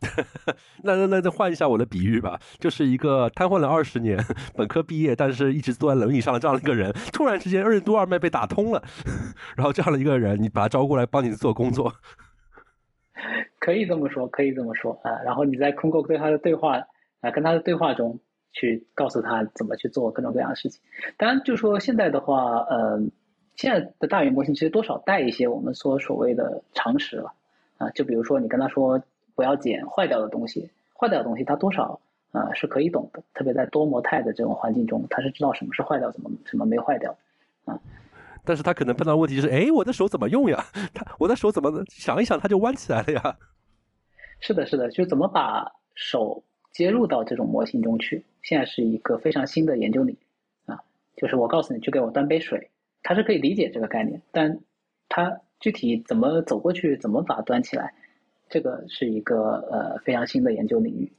[0.82, 4.18] 那那那再换一下我的比喻吧，就是一个瘫痪了二十年，
[4.56, 8.82] 本科毕业，但是一直坐在轮椅上的这样的一个人，突然之间任督二脉被打通了，
[9.56, 11.92] 然后这样的一个人，你把他招过来帮你做工作，
[13.60, 15.20] 可以这么说，可以这么说啊。
[15.22, 16.78] 然后你在通过对他的对话
[17.20, 18.18] 啊，跟他的对话中
[18.52, 20.80] 去告诉他怎么去做各种各样的事情。
[21.18, 22.98] 当然，就说现在的话，呃，
[23.56, 27.34] 现在的大语言模型其实多少带一些我们说所谓的常识了
[27.76, 29.02] 啊，就比如说你跟他说。
[29.34, 32.00] 不要捡坏掉的东西，坏掉的东西它多少
[32.32, 37.16] 啊是可以懂的，特别在多模态的这种环境中，它是知道什么是坏掉，怎么什么没坏掉
[37.64, 37.78] 啊。
[38.44, 40.64] 但是他可能碰到问题就是，哎，我的手怎么用呀？
[40.94, 43.36] 他我的手怎么想一想，它就弯起来了呀？
[44.40, 48.24] 是的，是的，就怎么把手接入到这种模型中去？
[48.42, 50.80] 现在是一个非常新的研究领域啊。
[51.16, 52.70] 就是我告诉你，去给我端杯水，
[53.02, 54.58] 他是可以理解这个概念，但
[55.10, 57.92] 他具体怎么走过去，怎么把它端起来？
[58.50, 61.10] 这个是一个呃非常新的研究领域，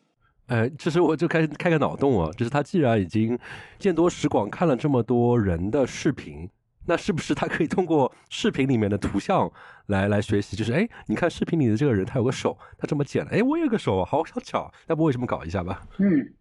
[0.47, 3.39] 呃，其实我就开开个脑洞啊，就是他既然已经
[3.79, 6.49] 见多识广，看了这么多人的视频，
[6.86, 9.49] 那是不是他可以通过视频里面的图像
[9.88, 10.57] 来来学习？
[10.57, 15.82] 就是哎，你看视频里的这个人，他有个手，他这么剪了，哎，我有个手，好好巧，要不为什么搞一下吧？
[15.99, 16.34] 嗯，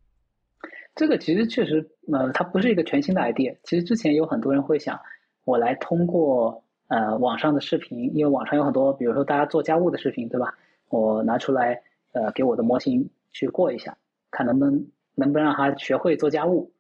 [0.97, 3.57] 这个其实确实，呃，它不是一个全新的 idea。
[3.63, 4.99] 其实之前有很多人会想，
[5.45, 10.53] 我来通过呃网上的视频，因为网上有很多，比如说大家做家务的视频，对吧？
[10.91, 11.81] 我拿出来，
[12.13, 13.97] 呃，给我的模型去过一下，
[14.31, 16.71] 看能不能能不能让他学会做家务。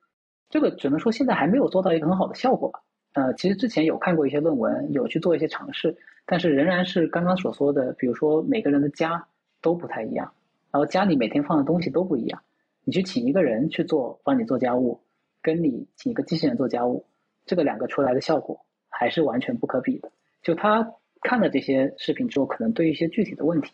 [0.50, 2.80] 这个只能说现在还没有做到一个很好的效果吧。
[3.12, 5.96] 呃，其实之前有看过一些论文，有去做一些尝试，
[6.26, 9.24] 但是仍然是刚刚所说的，比如说每个人的家
[9.62, 10.32] 都不太一样，
[10.70, 12.42] 然后家里每天放的东西都不一样。
[12.84, 15.00] 你去请一个人去做帮你做家务，
[15.42, 17.04] 跟你请一个机器人做家务，
[17.46, 20.10] 这个两个出来的效果还是完全不可比的。
[20.42, 23.72] 就他看了这些视频之后，可能对一些具体的问题。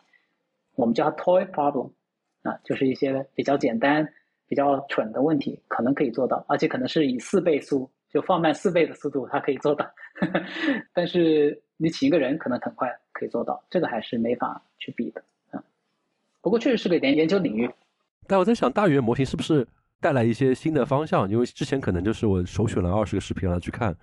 [0.77, 1.91] 我们叫 toy problem，
[2.43, 4.07] 啊，就是一些比较简单、
[4.47, 9.85] 比较蠢的问题，可能可以做到，而且可能是以四倍速，就放慢四倍的速度，它可以做到。
[10.95, 15.63] 但是你请一个人，可能很快可以做到，这个还是没法去比的啊。
[16.41, 17.69] 不过确实是个研研究领域。
[18.27, 19.67] 但我在想，大语言模型是不是
[20.01, 21.29] 带来一些新的方向？
[21.29, 23.97] 因为之前可能就是我首选了二十个视频来去看。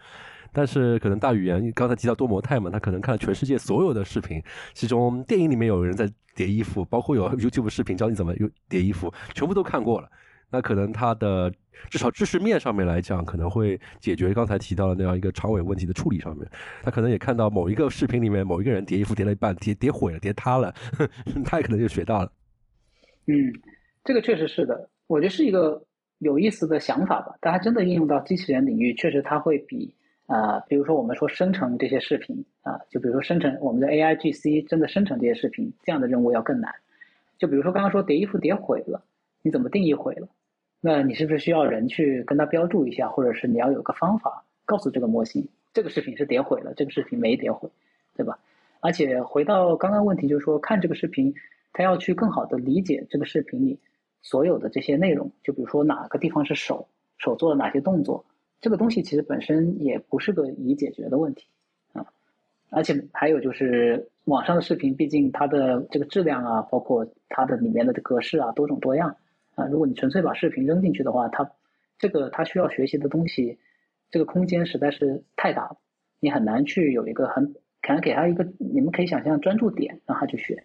[0.54, 4.42] 但是可能大语言刚才提到多模态嘛，他可能看了全世界所有的视频，
[4.74, 8.34] 其中电影里面有人在叠衣服，包括有 YouTube 视频教你怎么
[8.70, 10.08] 叠衣服，全部都看过了。
[10.52, 11.52] 那可能他的
[11.90, 16.48] 至少知识面上面来讲，可能会解决刚才提到的那样一个长尾问题的处理上面。
[16.84, 20.72] 他可能也看到某一个视频里面某一个人叠衣服叠了一半，叠叠毁了，叠塌了，
[21.44, 22.32] 他也可能就学到了。
[23.26, 23.34] 嗯，
[24.04, 25.84] 这个确实是的，我觉得是一个
[26.20, 27.34] 有意思的想法吧。
[27.42, 29.96] 但它真的应用到机器人领域，确实它会比。
[30.34, 36.74] 啊，比如说我们说生成这些视频啊，就比如说生成我们的 AI GC 真的生成这些视频，这样的任务要更难。
[37.38, 39.04] 就比如说刚刚说叠衣服叠毁了，
[39.44, 40.28] 你怎么定义毁了？
[40.82, 47.70] 那你是不是需要人去跟他标注一下，或者是你要有个方法告诉这个模型，这个视频是叠毁了，这个视频没叠毁，
[48.16, 48.40] 对吧？
[48.80, 51.32] 而且回到刚刚问题，就是说看这个视频，
[51.74, 53.78] 他要去更好的理解这个视频里
[54.24, 56.88] 所有的这些内容，就比如说哪个地方是手，
[57.20, 58.26] 手做了哪些动作。
[58.64, 61.46] 这个东西其实本身也不是个已解决的问题，
[61.92, 62.06] 啊，
[62.70, 69.18] 而且还有就是网上的视频，毕竟它的这个质量啊，包括它的里面的格式啊，多种多样
[69.56, 69.66] 啊。
[69.66, 71.52] 如果你纯粹把视频扔进去的话，它
[72.00, 73.60] 这个它需要学习的东西，
[74.10, 75.76] 这个空间实在是太大了，
[76.22, 80.64] 你很难去有一个很可能给他一个你们可以想象专注点让他去学，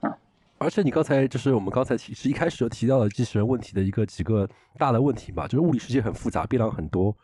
[0.00, 0.18] 啊。
[0.58, 7.16] 而且你刚才就是我们刚才提是一开始就提到了机器人问题的一个几个大的问题嘛，就是物理世界很复杂，变量很多。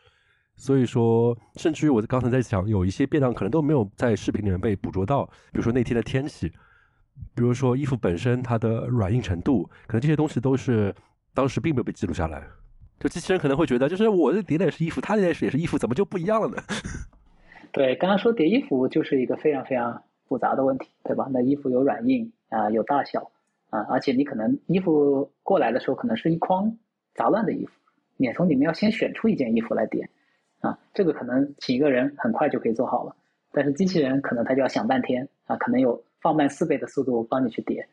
[0.57, 6.49] 所以说，甚至于我刚才在想，有一些变量可能都没有在视频里面被捕捉到，比如说那天的天气，
[7.35, 10.95] 比如说衣服本身它的软硬程度，可能这些东西都是
[11.35, 12.47] 当时并没有被记录下来。
[13.01, 16.63] 就机器人可能会觉得，就是我的叠的也是衣服，他的也是衣服，怎么就不一样了呢？
[17.73, 21.27] 对，刚刚说叠衣服就是一个非常非常复杂的问题，对吧？
[21.33, 23.33] 那衣服有软硬啊，有大小
[23.71, 26.77] 啊，而且你可能衣服过来的时候，可能是一筐
[27.15, 27.73] 杂乱的衣服，
[28.19, 30.09] 你从里面要先选出一件衣服来叠。
[30.63, 33.15] 啊，这个可能请一个人很快就可以做好了，
[33.53, 37.87] 但是机器人可能他就要想半天啊，可能有放慢四倍的速度帮你去叠。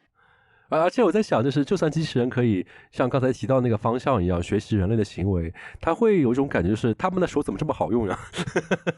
[0.70, 5.52] 而而且我在想，就是就算机器人可以像刚才提到那个方向一样学习人类的行为，
[5.82, 8.18] 它会有一种感觉是他们的手怎么这么好用呀？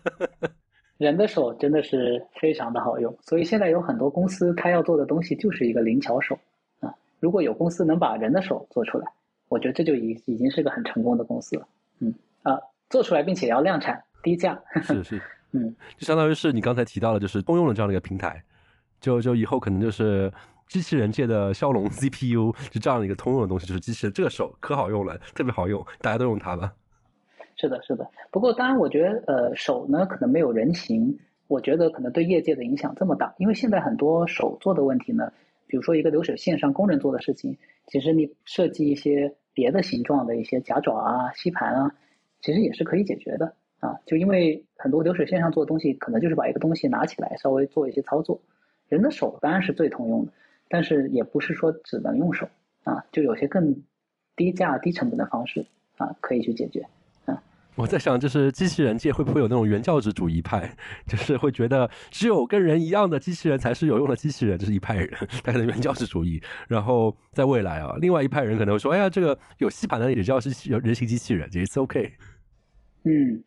[1.00, 6.38] 人的手真的是非常的好用，所以现在有很多公司它要做的东西就是一个灵巧手
[6.82, 6.94] 啊。
[7.22, 9.08] 如果有公司能把人的手做出来，
[9.48, 11.66] 我觉得这就已已经是个很成功的公司了。
[12.00, 12.14] 嗯
[12.44, 12.60] 啊。
[12.92, 15.22] 做出来并且要量产低价，是 是，
[15.54, 18.44] 嗯，就相当于是你刚才提到的，就是通用的这样的一个平台，
[19.00, 20.32] 就就以后可能就是
[20.68, 26.72] 机器人界的骁龙 CPU，就这样的一个通用的东西，就是机器人这个手可好用了，特别好用，大家都用它吧。
[27.56, 28.08] 是的，是的。
[28.32, 31.18] 不过当然，我觉得呃手呢可能没有人形，
[31.48, 35.32] 我觉得可能对业界的影响这么大，因为现在很多手做的问题呢，
[35.68, 37.56] 比如说一个流水线上工人做的事情，
[37.88, 41.92] 其实你设计一些别的形状的一些夹爪啊、吸盘啊，
[42.42, 43.96] 其实也是可以解决的啊。
[44.06, 48.42] 就因为很多流水线上做的东西，可能就是把一个东西拿起来，稍微做一些操作。
[48.90, 50.32] 人的手当然是最通用的，
[50.70, 52.48] 但是也不是说只能用手
[52.84, 53.76] 啊，就有些更
[54.36, 55.66] 低价、低成本的方式
[55.98, 56.86] 啊，可以去解决。
[57.76, 60.70] 我在想，就是机器人界会不会有那种原教旨主义派，
[61.08, 65.10] 就是会觉得只有跟人一样的机器人才是有用的机器人，这是一派人，
[65.42, 66.40] 他的原教旨主义。
[66.68, 72.12] 然后在未来啊，另外一派人可能会说，哎呀，这个有吸盘的也叫是人形机器人，也是 OK。
[73.04, 73.44] 嗯，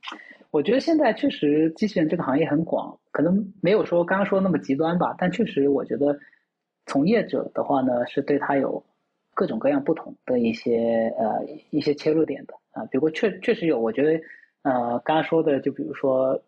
[0.50, 6.18] 我觉得现在确实机器人这个行业很广，可能没有说刚刚说那么极端吧，但确实我觉得
[6.86, 8.84] 从业者的话呢，是对他有
[9.34, 12.54] 各种各样不同的一些呃一些切入点的。
[12.74, 14.20] 啊，比如确确实有，我觉得，
[14.62, 16.42] 呃，刚刚说的，就比如说，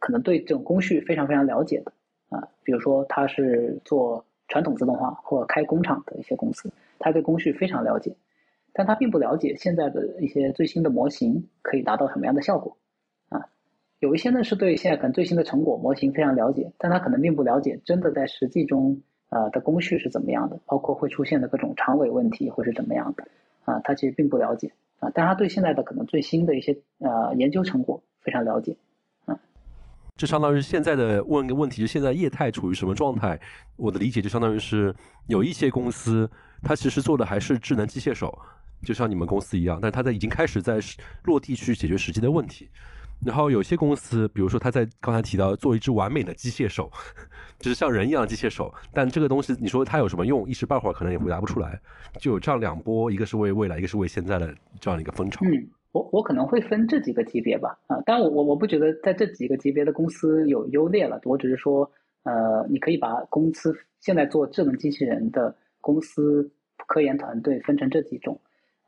[0.00, 1.92] 可能对这种工序非常非常了解的，
[2.28, 8.12] 啊，比如说他是做传统自动化或开工厂的一些公司，他对工序非常了解，
[8.72, 12.76] 但他并不了解现在的一些最新的模型可以达到什么样的效果，
[13.28, 13.46] 啊，
[13.98, 23.24] 有一些呢是对现在可能最新的成果模型非常了解，但他可能并不了解真的在实际中，呃的工序是怎么样的，包括会出现的各种长尾问题会是怎么样的，
[23.64, 24.72] 啊，他其实并不了解。
[25.00, 28.76] 啊，但他对现在的可能最新的一些呃研究成果非常了解，
[29.24, 29.38] 嗯，
[30.14, 33.40] 这相当于现在的问个问题，就现在业态处于什么状态？
[33.76, 34.94] 我的理解就相当于是
[35.26, 36.30] 有一些公司，
[36.62, 38.38] 它其实做的还是智能机械手，
[38.82, 40.78] 就像你们公司一样，但它在已经开始在
[41.24, 42.68] 落地去解决实际的问题。
[43.24, 46.90] 然后有些公司，比如说他在刚才提到做一只完美的机械手，
[47.60, 51.78] 就是像人一样机械手，但这个东西你说它有什么用，一时半会儿可能也回答不出来。
[52.18, 55.44] 就有这样两波，一个是为未来，一个是为现在的这样的一个风潮。
[55.44, 61.90] 嗯，我我可能会分这几个级别吧，啊，但我我我不觉得在这几个级别的公司有优劣了，我只是说，
[62.22, 66.50] 呃，你可以把公司现在做智能机器人的公司
[66.86, 68.40] 科研团队分成这几种，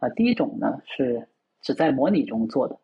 [0.03, 1.29] 啊，第一种呢是
[1.63, 2.77] 只在模拟中做的。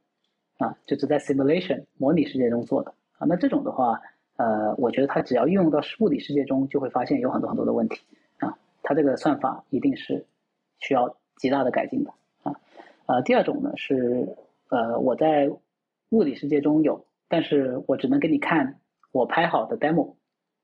[0.59, 4.03] 啊，就只在 simulation 模拟世界中做的啊，那这种的话，
[4.39, 8.01] 呃，我觉得它只要运用到物理世界中，就会发现有很多很多的问题
[8.39, 10.27] 啊，它这个算法一定是
[10.81, 12.13] 需要极大的改进的
[12.43, 12.53] 啊。
[13.07, 14.37] 呃，第二种呢是，
[14.69, 15.49] 呃，我在
[16.09, 18.81] 物理世界中有，但是我只能给你看
[19.13, 20.17] 我拍好的 demo，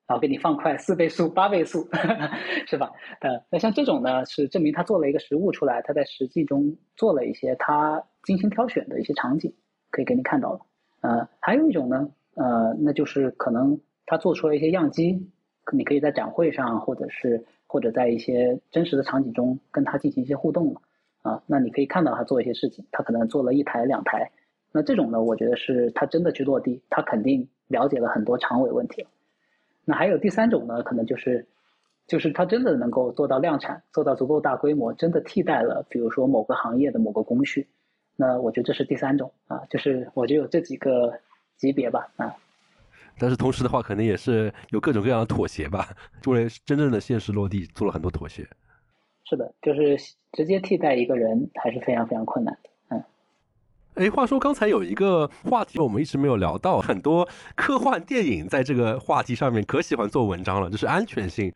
[0.06, 1.88] 然后给你放快四倍速、八倍速，
[2.66, 2.92] 是吧？
[3.20, 9.52] 呃，那像这种呢，是证明他做了一个实物出来，他在实际中做了一些他精心挑选的一些场景。
[9.90, 10.60] 可以给你看到了，
[11.02, 15.30] 呃，还有一种呢，呃，那就是可能他做出了一些样机，
[15.72, 20.80] 你可以在展会上，或者是或者在一些真实的场景中跟他进行一些互动了，
[21.22, 24.28] 啊，那你可以看到他做一些事情，他可能做了一台两台，
[24.72, 29.08] 那这种呢，我觉得是他真的去落地，他肯定了解了很多长尾问题了。
[29.84, 31.46] 那还有第三种呢，可能就是
[32.06, 37.66] 就是它真的能够做到量产，做到足够大规模，真的替代了比如说某个行业的某个工序。
[38.16, 41.12] 那我觉得这是第三种啊，就是我觉得有这几个
[41.56, 42.34] 级别吧啊。
[43.18, 45.88] 但是同时的话，可能也是有各种各样的妥协吧，
[46.26, 48.46] 为了真正的现实落地做了很多妥协。
[49.28, 49.96] 是的，就是
[50.32, 52.70] 直接替代一个人还是非常非常困难的。
[53.94, 54.06] 嗯。
[54.06, 61.52] 哎，话说刚才有一个话题我们一直没有聊到，很多科幻电影在这个话题上面可喜欢做文章了，就是安全性。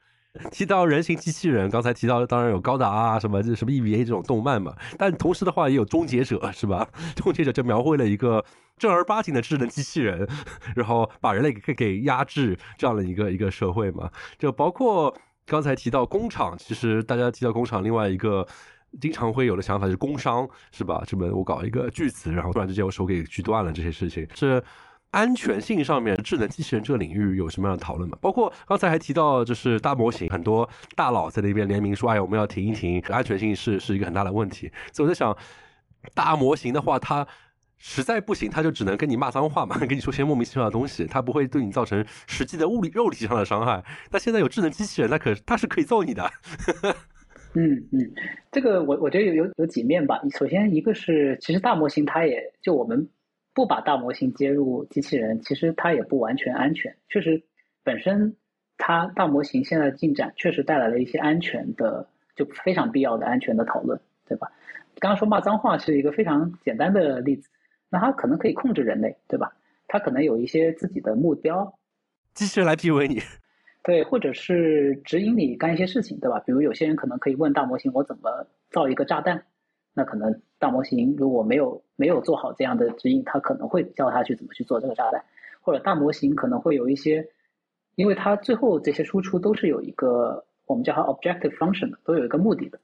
[0.53, 6.87] 提到人形机器人，刚才提到当然有高达啊，什么这什么 EVA 这种动漫嘛，但同时的话也有终结者，是吧？
[7.17, 8.45] 终结者就描绘了一个
[8.77, 10.29] 正儿八经的智能机器人，
[10.77, 14.11] 然后把人类给给压制这样的一个一个社会嘛。
[14.39, 15.13] 就包括
[15.45, 18.47] 刚才提到工厂，其实大家提到工厂，另外一个
[19.01, 21.03] 经常会有的想法是工伤，是吧？
[21.07, 24.63] 这么我搞一个锯子，然后突然之间我手给锯断了，这些事情是。
[25.11, 28.19] 安全性上面，智能机器人这个领域有什么样的讨论吗？
[28.21, 35.35] 包括刚才还提到，就是大模型，很多大佬在那边联名说：“哎，我们要停一停，安全性是是一个很大的问题。”所以我在想，
[36.15, 37.27] 大模型的话，它
[37.79, 43.83] 实在不行，它就只能跟你骂脏话嘛， 跟你说些莫名其妙的东西，它不会对你造成实际的物理肉体上的伤害。
[44.11, 46.31] 那现在有智能机器人，它可它是可以揍你的。
[47.55, 48.11] 嗯嗯，
[48.51, 50.21] 这个我我觉得有有有几面吧。
[50.37, 53.09] 首先一个是，其实大模型它也就我们。
[53.55, 56.95] 不把大模型接入机器人，其实它也不完全安全。
[57.09, 57.43] 确实，
[57.83, 58.37] 本身
[58.77, 64.53] 它大模型现在进展确实带来了一些安全的，就非常必要的安全的讨论，对吧？
[65.01, 67.49] 刚刚说骂脏话是一个非常简单的例子，
[67.91, 69.53] 那它可能可以控制人类，对吧？
[69.89, 71.77] 它可能有一些自己的目标，
[72.35, 73.21] 机器人来 PUA 你，
[73.83, 76.41] 对，或者是指引你干一些事情，对吧？
[76.41, 79.45] 比如有些人可能可以问大模型，我怎么造一个炸弹？
[79.95, 85.25] 那可能大模型如果没有没有做好这样的指引，它可能会教他去怎么去做这个炸弹，
[85.61, 87.27] 或者大模型可能会有一些，
[87.97, 92.79] 因为它最后这些输出都是有一个我们叫它 objective function 的，都有一个目的的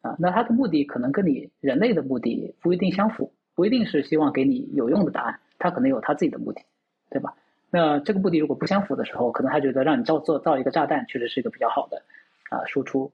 [0.00, 0.16] 啊。
[0.18, 6.62] 那它的目的可能跟你人类的目的不一定相符，不一定是希望给你有用的答案，它可能有它自己的目的，
[7.10, 7.34] 对吧？
[7.70, 12.02] 那这个目的如果不相符的时候，可能他觉得让你造做造一个炸弹，确实是一个比较好的
[12.50, 13.12] 啊输出。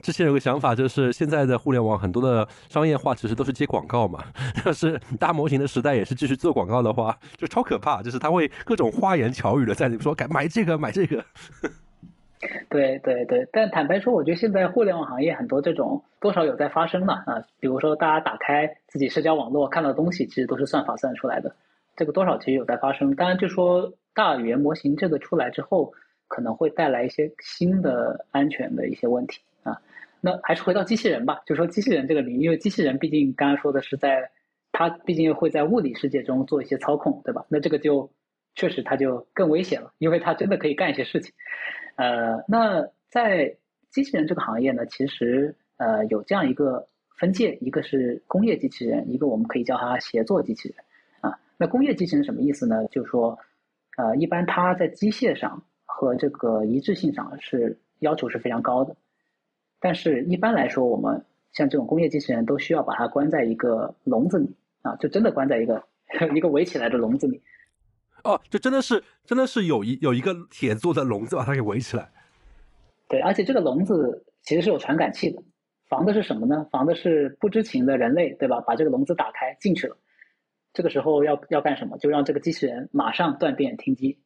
[0.00, 4.24] 之前有个想法，就是现在的互联网很多的商业化其实都是接广告嘛。
[4.66, 8.02] 要是大模型的时代也是继续做广告的话，就超可怕。
[8.02, 11.24] 就是他会各种花言巧语的在里说，改买这个买这个。
[12.68, 17.44] 对对对，但坦白说，我觉得现在互联网行业很多这种多少有在发生嘛啊。
[17.60, 21.54] 比如说大家打开自己社交网络看到的东西，其实都是算法算出来的，
[21.96, 23.14] 这个多少其实有在发生。
[23.14, 25.92] 当然，就说大语言模型这个出来之后，
[26.28, 29.80] 可能会带来一些新的安全的一些问题啊。
[30.20, 34.30] 那还是回到机器人吧，就说机器人这个领域，因为机器人毕竟刚刚说的是在，
[34.70, 37.44] 它毕竟会在物理世界中做一些操控，对吧？
[37.48, 38.10] 那这个就
[38.54, 41.32] 确实它就更危险了，因为它真的可以干一些事情。
[41.96, 43.56] 呃，那在
[43.90, 46.88] 机器人这个行业呢，其实呃有这样一个
[47.18, 50.78] 分界，一个是工业机器人，一个我们可以叫它协作机器人。
[51.52, 52.86] 啊，那工业机器人什么意思呢？
[52.88, 53.38] 就是说，
[53.96, 58.96] 呃，一般它在机械上和这个一致性上是要求是非常高的。
[59.80, 65.82] 但是，一般来说，我们像这种工业机器人都需要把它关在一个笼子里啊，就真的关在一个
[66.34, 67.42] 一个围起来的笼子里。
[68.24, 72.08] 哦，就真的是真的是有一有一个铁做的笼子把它给围起来。
[73.08, 75.42] 对，而且这个笼子其实是有传感器的，
[75.88, 76.66] 防的是什么呢？
[76.70, 78.60] 防的是不知情的人类，对吧？
[78.60, 79.96] 把这个笼子打开进去了，
[80.72, 81.98] 这个时候要要干什么？
[81.98, 84.18] 就让这个机器人马上断电停机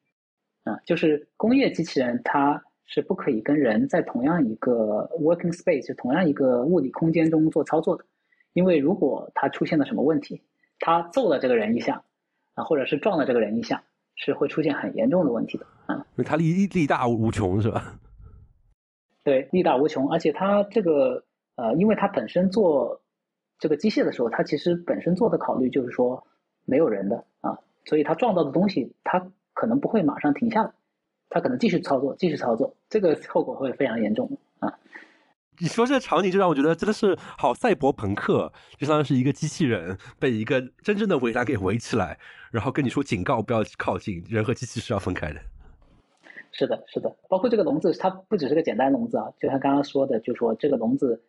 [0.65, 0.79] 啊！
[0.85, 2.63] 就是工业机器人它。
[2.89, 8.05] 是不可以跟人在同样一个 working space，就同样一个物理空间中做操作的，
[8.53, 10.41] 因为如果它出现了什么问题，
[10.79, 12.05] 它揍了这个人一下，
[12.55, 13.83] 啊，或者是撞了这个人一下，
[14.15, 17.99] 是会出现很严重的问题的，啊，因为他力力大无穷，是吧？
[19.25, 21.25] 对，力大无穷，而且它这个
[21.57, 23.03] 呃，因为它本身做
[23.59, 26.25] 这个机械的时候，它其实本身做的考虑就是说
[26.67, 30.73] 没有人的啊，所以他撞到的东西，他可能不会马上停下来。
[31.29, 34.79] 他可能继续操作，继续操作，这个后果会非常严重啊！
[35.59, 42.17] 你说这个场景就让我觉得真的是好赛博朋克，就像是一个机器人被一个真正的围栏给围起来，
[42.53, 45.41] 然后跟你说警告不要靠近，人和机器是要分开的。
[46.53, 51.25] 是的，是的，包括这个笼子，它不只是个简单笼子啊，就像刚刚说的，就说这个笼子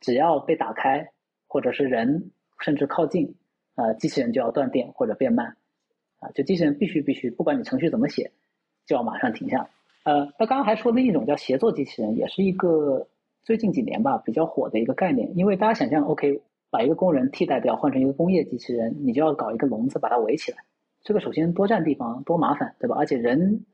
[0.00, 1.10] 只要被打开，
[1.48, 3.34] 或者是人甚至靠近，
[3.80, 5.56] 呃，机器人就要断电或者变慢，
[6.18, 8.30] 啊，就机器人必须必须，不管你程序怎么写。
[8.86, 9.68] 就要马上停下来。
[10.02, 13.06] 呃，那刚刚还说了一种叫协作机器人，也是一个
[13.44, 15.30] 最近几年吧比较火的一个概念。
[15.36, 20.58] 因为大家想象，OK，把一个工人替代掉，换成一个工业机器人，你就要搞一个笼子把它围起来。
[21.04, 22.96] 这个首先多占地方，多麻烦，对吧？
[22.98, 23.64] 而且人，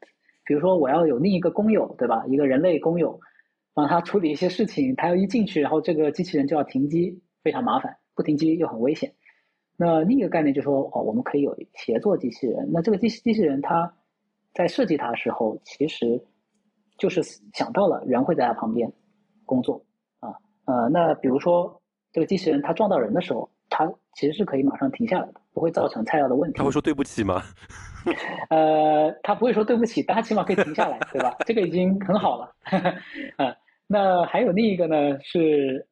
[0.45, 2.27] 比如说我要有另一个工友，对吧？
[2.29, 3.19] 一个人类工友，
[3.73, 9.13] 帮他处理一些事情，他要一进去，然后这个机器人就要停机，非常麻烦，不停机又很危险。
[9.77, 12.69] 那另一个概念就是说，哦，我们可以有协作机器人。
[12.73, 13.93] 那这个机机器人它。
[14.57, 16.19] 在设计它的时候，其实
[16.97, 17.23] 就是
[17.53, 18.91] 想到了人会在它旁边
[19.45, 19.85] 工作
[20.19, 20.33] 啊，
[20.65, 21.79] 呃，那比如说
[22.11, 26.57] 这个机器人它撞到人的时候，它其实是可以马上停下来的，不会造成菜料的问题。
[26.57, 27.43] 他会说对不起吗？
[28.49, 31.37] 呃，他不会说对不起，但他起码可以停下来，对吧？
[31.45, 32.51] 这个已经很好了。
[33.37, 33.55] 啊，
[33.87, 35.87] 那还有另一个呢是，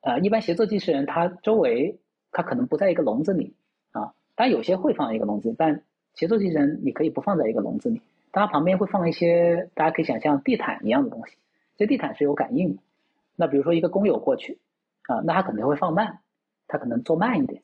[0.00, 1.96] 呃，一般协作机器人它周围
[2.32, 3.54] 它可能不在一个笼子里
[3.92, 5.82] 啊，当然有些会放一个笼子，但
[6.14, 8.00] 协作机器人你可以不放在一个笼子里，
[8.32, 11.36] 它旁边会放一些大家可以想象地毯一样的东西，
[11.76, 12.82] 这地毯是有感应的。
[13.36, 14.58] 那比如说一个工友过去，
[15.06, 16.18] 啊，那他可能会放慢，
[16.68, 17.62] 他可能做慢一点，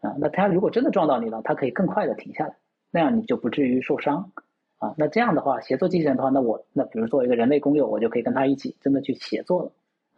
[0.00, 2.54] 啊，那他如果真的撞到你了，他可以更快的停下来，
[2.90, 4.30] 那样你就不至于受伤，
[4.78, 9.72] 啊，那这样的话，协作机器人的话，那我那比如作为一个人类工友，我就可以跟他一起真的去协作了，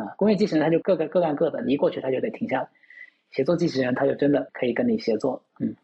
[0.04, 2.68] 啊，工业机器人他就各干各干各的，你一过去他就得停下来，
[3.30, 5.74] 协作机器人它就真的可以跟你协作，嗯。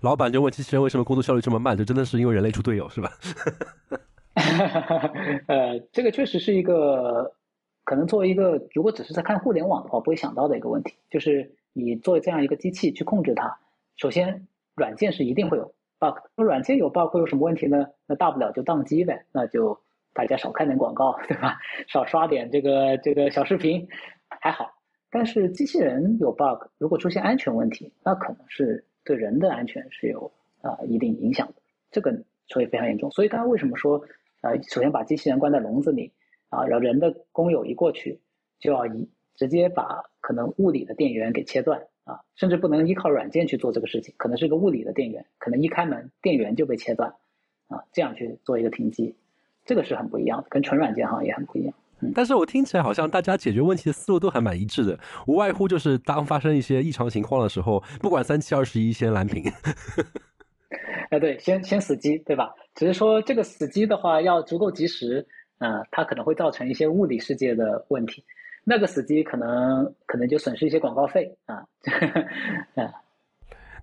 [0.00, 1.76] 老板就问机器人为什么工作效率这么慢？
[1.76, 3.10] 这真的是因为人类出队友是吧？
[5.48, 7.32] 呃，这个确实是一个
[7.84, 13.58] 可能作为一个如果只是在看互联网的话不会想到的一个问题，就是你作为这样一个机器去控制它，
[13.96, 17.86] 首先软件是一定会有 bug，那软件有 bug 会有什么问题呢？
[18.06, 19.78] 那大不了就宕机呗，那就
[20.12, 21.58] 大家少看点广告，对吧？
[21.88, 23.88] 少刷点这个这个小视频
[24.28, 24.70] 还好，
[25.16, 28.84] 但是机器人有 bug，如果出现安全问题，那可能是。
[29.06, 31.54] 对人的安全是有啊一定影响的，
[31.92, 33.08] 这个所以非常严重。
[33.12, 34.02] 所以刚刚为什么说
[34.40, 36.10] 呃，首先把机器人关在笼子里，
[36.48, 38.18] 啊，然后人的工友一过去，
[38.58, 47.14] 就要一直接把可能物理的电源给切断，啊，甚至不能依靠软件去做这个事情，可能是个物理的电源，可能一开门电源就被切断，
[47.68, 49.14] 啊，这样去做一个停机，
[49.64, 51.72] 这个是很不一样的，跟纯软件行业很不一样。
[52.14, 59.50] 但是我听起来好像大家解决问题的思路都还蛮一致的，无外乎就是当发生一些异常情况的时候，不管三七二十一，先蓝屏。
[61.10, 62.52] 哎，对，先先死机，对吧？
[62.74, 65.26] 只是说这个死机的话要足够及时，
[65.58, 68.24] 嗯，它可能会造成一些物理世界的问题。
[68.64, 71.64] 那个死机可能可能就损失一些广告费啊。
[72.74, 72.92] 啊，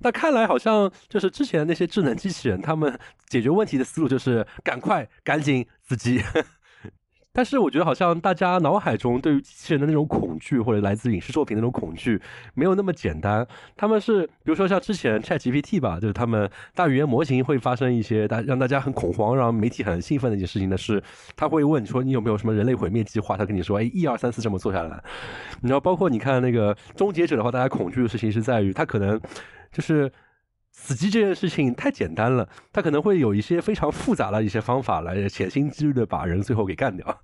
[0.02, 3.00] 那看来好像就是之前那些智能机器人，他们
[3.30, 6.20] 解决问题的思路就是赶快赶紧死机。
[7.36, 12.22] 但是我觉得好像大家脑海中对于机器人的那种恐惧，或者来自影视作品那种恐惧，
[12.54, 13.46] 没有那么简单。
[13.76, 21.02] 他们是比如说像之前 Chat GPT 吧，就是他们大语言模型会发生一些大让大家很恐慌，让媒体很兴奋的一件事情呢，是
[21.36, 23.36] 他会问说你有没有什么人类毁灭计划？
[23.36, 25.04] 他跟你说，哎，一二三四这么做下来。
[25.60, 29.20] 你知道，包括你看那个终结者的话，大家恐惧的事情是在于他可能
[29.72, 30.12] 就是。
[30.76, 37.22] 死机这件事情太简单了，他可能会有一些非常复杂的一些方法来潜心机虑的把人最后给干掉。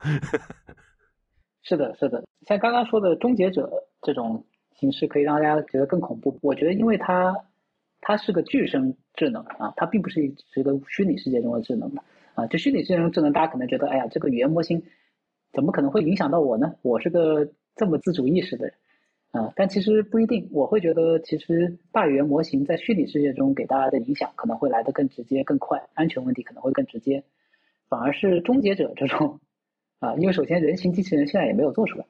[1.64, 3.70] 是的，是的，像刚刚说的终结者
[4.02, 4.46] 这种
[4.76, 6.40] 形式，可以让大家觉得更恐怖。
[6.42, 7.36] 我觉得，因为它
[8.00, 10.22] 它是个具身智能啊，它并不是
[10.54, 12.04] 是一个虚拟世界中的智能的
[12.36, 12.48] 啊。
[12.48, 14.82] 就虚拟世界中智能，大家可能觉得，哎呀，这个语言模型
[15.52, 16.76] 怎么可能会影响到我呢？
[16.84, 18.74] 我是个这么自主意识的人。
[19.32, 20.50] 啊，但其实不一定。
[20.52, 27.24] 我会觉得，其实大语言模型在虚拟世界中给大家的影响可能会来得更直接、更快，安全问题可能会更直接。
[27.90, 29.40] 反而是终结者这种，
[30.00, 32.06] 啊，因为首先人形机器人现在也没有做出来，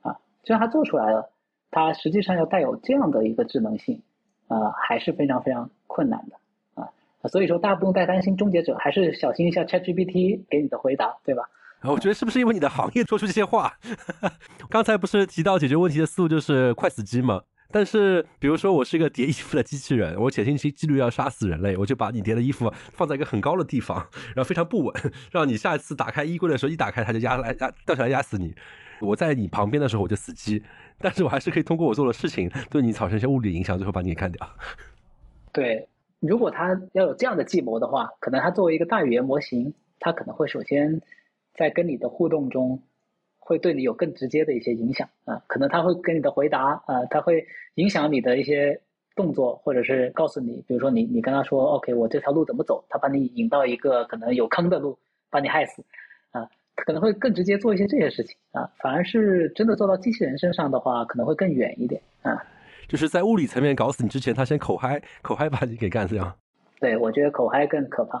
[0.00, 1.30] 啊，就算它做出来了，
[1.70, 4.02] 它实际上要带有这样的一个智能性，
[4.48, 6.36] 啊，还是非常非常困难的，
[6.82, 6.92] 啊，
[7.28, 11.50] 所以说大家不用太担心终结者，还是小心一下 ChatGPT 给你的回答，对吧？
[11.84, 13.76] 我觉得是不是因为你的行业说出这些话？
[14.70, 17.42] 刚才不是提到解决问题的思路就是快死机吗？
[17.74, 23.96] 但是比如说我是一个叠衣服的机器人，我潜心几率要杀死人类，我就把你叠的衣服放在一个很高的地方，
[24.34, 24.94] 然后非常不稳，
[25.30, 28.54] 让你下一次打开衣柜的时候一打开它就压来压掉下来压死你。
[29.00, 30.62] 我在你旁边的时候我就死机，
[30.98, 34.46] 但是我还是可以通过我做的事情对你产生一些物理影响，最后把你给干掉。
[35.50, 35.88] 对，
[36.20, 41.00] 如果他要有这样的计谋的话，可能他作为一个大语言模型，他可能会首先。
[41.54, 42.80] 在跟你的互动中，
[43.38, 48.80] 会对你有更直接的一些影响啊，可能他会跟你的回答啊，他会影响你的一些
[49.14, 54.98] 动作，或者是告诉你，比如说你你跟他说，OK，我这条路怎么走，他把你引到一个可能有坑的路，
[55.28, 55.84] 把你害死
[56.30, 62.42] 啊，他可能会更直接做一些这些事情啊，反而是真的做到机器人身上的话，可能会更远一点啊，
[62.88, 66.34] 就是在物理层面搞死你之前，他先口嗨口嗨把你给干掉。
[66.80, 68.18] 对，我觉得口嗨更可怕。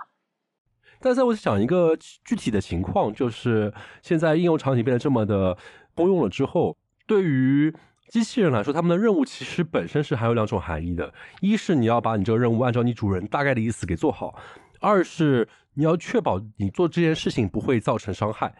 [1.02, 3.72] 但是我想一个具体的情况，就是
[4.02, 5.56] 现在应用场景变得这么的
[5.96, 6.76] 通用了之后，
[7.06, 7.74] 对于
[8.08, 14.34] 机器人来说，他们的任务其实本身是还有两种含义的：一是你要把你这个任务按照你主人大概的意思给做好；
[14.80, 18.54] 二是你要确保你做这件事情不会造成伤害。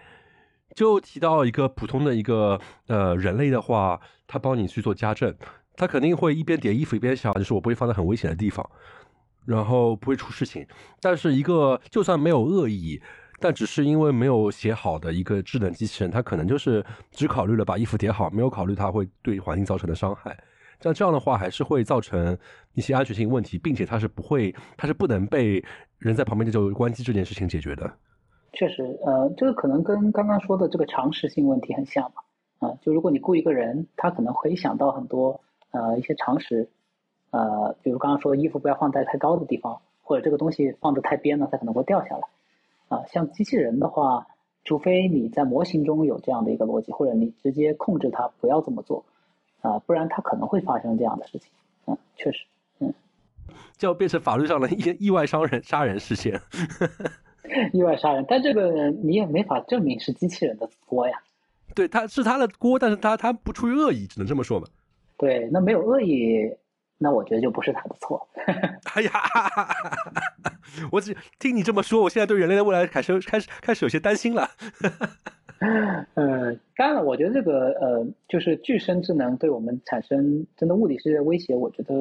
[0.74, 5.34] 就提到一个普通的一个呃人类的话，他帮你去做家政，
[5.76, 8.66] 他肯定会一边叠衣服一边想，就是我不会放在很危险的地方。
[9.44, 10.66] 然后不会出事情，
[11.00, 13.00] 但是一个就算没有恶意，
[13.40, 20.36] 但只是因为没有写好的一个智能机器人，它可能就是只考虑了把衣服叠好，没有考虑它会对环境造成的伤害。
[20.80, 22.36] 像这样的话，还是会造成
[22.74, 25.64] 一些安全性问题，并且它是不会，它是不能被
[25.98, 27.88] 人在旁边就关机这件事情解决的。
[28.52, 35.40] 确实，呃，这个可能跟刚刚说的这个常识性问题很像嘛，啊，就如果你雇一个人，他可能会想到很多
[35.70, 36.68] 呃一些常识。
[37.32, 42.28] 呃，比如刚刚说衣服不要放在太高的地方，或者这个东西放的太边了，它可能会掉下来。
[42.88, 44.26] 啊，像机器人的话，
[44.64, 49.04] 除非你在模型中有这样的一个逻辑，或者你直接控制它不要这么做，
[49.62, 51.50] 啊，不然它可能会发生这样的事情。
[51.86, 52.44] 嗯，确实，
[52.80, 52.92] 嗯，
[53.78, 56.38] 就要变成法律上的意意外伤人杀人事件。
[57.72, 61.18] 意外杀人，但这个你也没法证明是机器人的锅呀。
[61.74, 64.66] 对，他是他的锅，但是他他不出于恶意，只能这么说嘛。
[65.16, 66.54] 对，那没有恶意。
[67.02, 68.28] 那我觉得就不是他的错。
[68.94, 69.10] 哎呀，
[70.92, 74.48] 我只听你这么说，我现在对人类的未来开始开始开始有些担心了。
[76.14, 81.94] 嗯，当然了，我觉得这个呃，就是具身智能对我们产生真的物理世界威胁，我觉得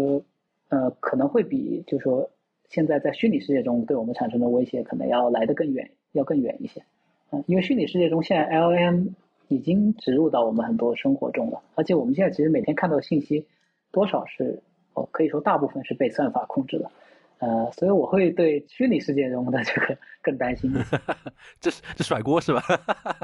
[0.70, 2.30] 呃可能会比就是说
[2.70, 6.84] 现在在虚拟世界中对我们产生的威胁可能要来得更远，要更远一些。
[7.32, 9.08] 嗯，因为虚拟世界中现在 L M
[9.48, 13.46] 已经植入到我们很多生活中了，而且我们现在其实每天看到的信息
[13.92, 14.62] 多少是。
[14.94, 16.92] 哦，可以说大部分是被算法控制的，
[17.40, 20.72] 呃，所以我会对虚拟世界中的这个更担心。
[21.60, 22.62] 这是这甩锅是吧？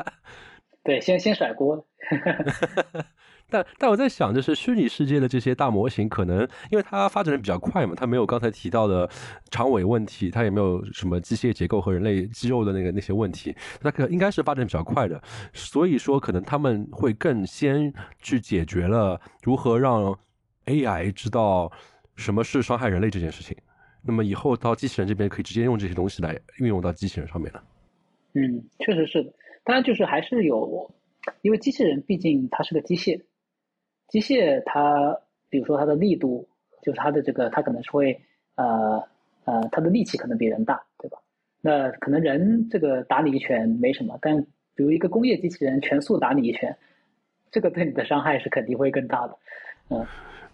[0.83, 1.85] 对，先先甩锅。
[3.49, 9.09] 但但我在想，就是虚拟世界的这些大模型，可能因为它发展的比较快嘛，它没有刚才提到的
[9.49, 15.21] 长尾问题，它也没有什么机械结构和人类肌肉的那个那些问题，它可应该是发展比较快的。
[15.53, 20.17] 所以说，可能他们会更先去解决了如何让
[20.67, 21.71] AI 知道
[22.15, 23.57] 什么是伤害人类这件事情。
[24.03, 27.63] 那么以后到机器人这边，可以直接用这些东西来运用到机器人上面了。
[28.33, 29.33] 嗯，确实是的。
[29.63, 30.89] 当然，就是还是有，
[31.41, 33.19] 因为机器人毕竟它是个机械。
[34.07, 35.19] 机械它，
[35.49, 36.47] 比如说它的力度，
[36.81, 38.17] 就是它的这个，它可能是会，
[38.55, 39.03] 呃
[39.43, 41.17] 呃，它的力气可能比人大，对吧？
[41.59, 44.41] 那可能人这个打你一拳没什么，但
[44.75, 46.77] 比如一个工业机器人全速打你一拳，
[47.51, 49.37] 这个对你的伤害是肯定会更大的。
[49.89, 50.05] 嗯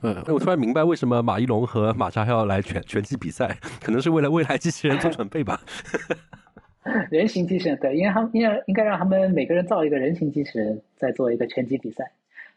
[0.03, 5.61] 嗯，我突然明白为什么马一龙和马扎要来拳拳击比赛， 可能是为了未来机器人做准备吧。
[7.09, 12.11] 人形机器人对，因为他们应该应该让他们每个人造一个人形机器人，再做一个拳击比赛。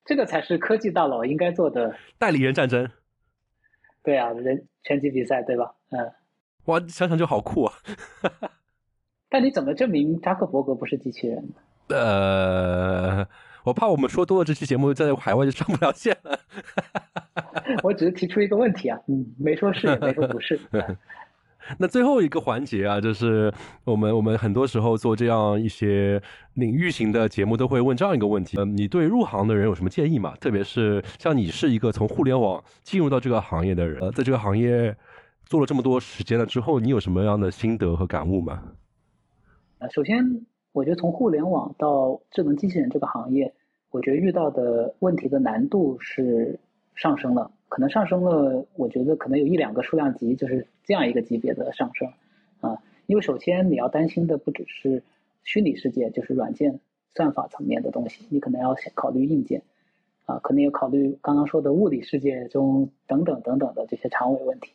[0.05, 2.89] 这个才是科技大佬应该做的代理人战争。
[4.02, 5.73] 对啊，人拳击比赛对吧？
[5.90, 6.12] 嗯，
[6.64, 7.74] 哇，想想就好酷啊！
[9.31, 11.48] 但你怎么证明扎克伯格不是机器人？
[11.89, 13.27] 呃，
[13.67, 16.39] 我怕我们说多了，这期节目在海外就上不了线了。
[17.83, 20.59] 我只是提出一个问题啊，嗯，没说是，也没说不是。
[21.81, 23.53] 那最后一个环节啊，就是
[23.83, 26.23] 我们我们很多时候做这样一些
[26.55, 30.33] 领域型的节目，都会问这样一个问题：，嗯，你对入行的人有什么建议吗？
[30.41, 34.97] 特别是像你是一个从互联网进入到这个行业的人，在这个行业
[35.45, 38.63] 做了这么多时间了之后，你有什么样的心得和感悟吗？
[39.81, 40.25] 啊，首先，
[40.77, 43.51] 我觉得从互联网到智能机器人这个行业，
[43.90, 46.61] 我觉得遇到的问题的难度是
[46.94, 47.51] 上升了。
[47.70, 52.12] 可能上升了，我觉得可能有一两个数量级，就是这样一个级别的上升，
[52.61, 55.03] 啊，因为首先你要担心的不只是
[55.44, 56.78] 虚拟世界，就是软件
[57.15, 59.62] 算法层面的东西，你可能要考虑硬件，
[60.27, 64.73] 啊，可能要考虑刚刚说的物理世界中等等等等的这些长尾问题，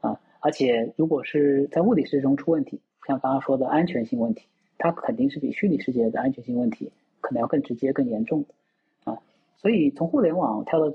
[0.00, 4.46] 啊，而且如果是在物理世界中出问题，像刚刚说的安全性问题，
[4.80, 6.90] 它肯定是比虚拟世界的安全性问题
[7.20, 9.22] 可能要更直接、更严重的，啊，
[9.58, 10.92] 所以从互联网跳到。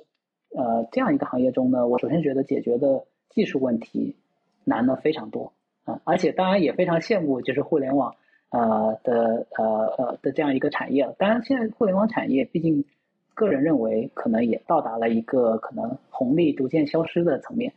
[0.58, 4.16] 呃，这样一个行业中呢，我首先觉得解决的技术问题
[4.64, 5.52] 难的非常多
[5.84, 8.16] 啊，而且当然也非常羡慕就是互联网
[8.52, 9.66] 呃的呃
[9.98, 11.14] 呃的这样一个产业。
[11.18, 12.86] 当然，现在互联网产业毕竟
[13.34, 17.74] 个人认为可能也到达了一个可能红利逐渐消失的层面，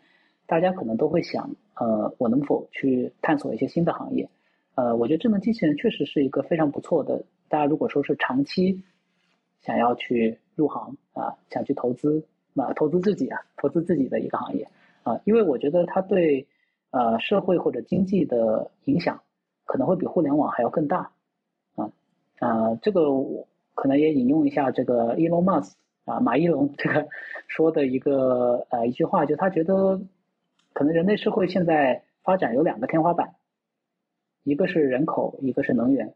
[0.47, 4.29] 大家可能都会想，呃，我能否去探索一些新的行业？
[4.79, 8.81] 呃，我觉得智能机器人确实是一个非常不错的，大家如果说是长期
[9.61, 12.25] 想要去入行啊，想去投资。
[12.55, 14.69] 啊，投资自己啊，投资自己的一个行业
[15.05, 16.45] 啊，因为我觉得它对
[16.91, 19.21] 呃社会或者经济的影响
[19.65, 21.13] 可能会比互联网还要更大
[21.77, 21.89] 啊
[22.41, 23.47] 啊，这个我
[23.77, 25.75] 可能也引用一下这个 Elon Musk
[26.05, 27.07] 啊，马一龙这个
[27.47, 30.01] 说的一个呃一句话，就他觉得
[30.73, 33.37] 可能人类社会现在发展有两个天花板，
[34.49, 36.15] 一个是人口，一个是能源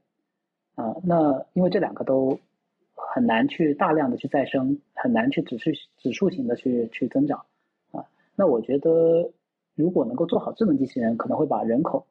[0.74, 2.38] 啊，那因为这两个都。
[2.94, 7.44] 很难去大量的去再生，很难去指数指数型的去去增长，
[7.90, 8.04] 啊，
[8.36, 9.30] 那我觉得
[9.74, 12.06] 如果能够做好智能机器人，可能会把人口，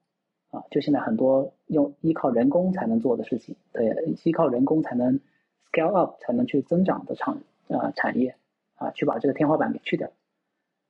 [0.50, 3.96] 啊，就现在很多用依靠人工才能做的事情，对，
[4.26, 5.20] 依靠人工才能
[5.72, 7.38] scale up 才能去增长的产
[7.70, 8.36] 啊产业，
[8.76, 10.12] 啊，去把这个天花板给去掉，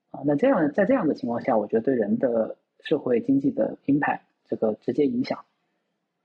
[0.10, 4.22] 啊，那这样在这样的情况下，我觉得对人的社会经济的 impact
[4.52, 5.40] 这个直接影响，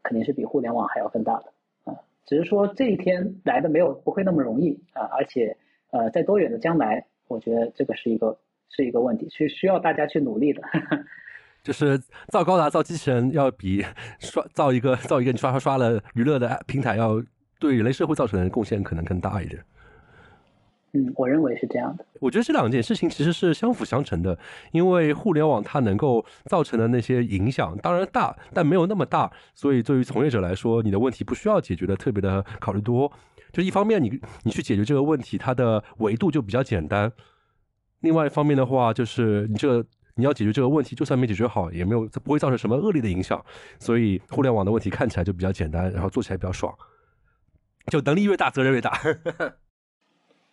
[0.03, 1.53] 肯定是比互联网还要更大的
[1.85, 1.95] 啊。
[2.25, 5.57] 只是说这一天来的没有不会那么容易啊，而且
[5.93, 8.37] 呃，在多远的将来，我觉得这个是一个
[8.69, 10.61] 是一个问题，是需要大家去努力的。
[11.63, 11.97] 就是
[12.29, 13.85] 造高达、造机器人，要比
[14.19, 17.23] 刷造一个造一个你刷刷刷的娱乐的平台，要
[17.61, 19.65] 对人类社会造成的贡献可能更大一点。
[20.97, 22.07] 嗯，我认为是这样的。
[22.21, 24.39] 我觉得这两件事情其实是相辅相成的，
[24.73, 33.13] 因为互联网它能够造成的那些影响当然大，但没有那么大，所以对于从业者来说，你的问题不需要解决的特别的考虑多。
[33.53, 37.11] 就一方面，你你去解决这个问题，它的维度就比较简单；
[38.01, 43.43] 另外一方面的话，就是你这你要解决这个问题，就算没解决好，也没有不会造成什么恶劣的影响。
[43.79, 46.75] 所以互联网的问题看起来就比较简单，然后做起来比较爽。
[47.93, 48.99] 就能力越大，责任越大。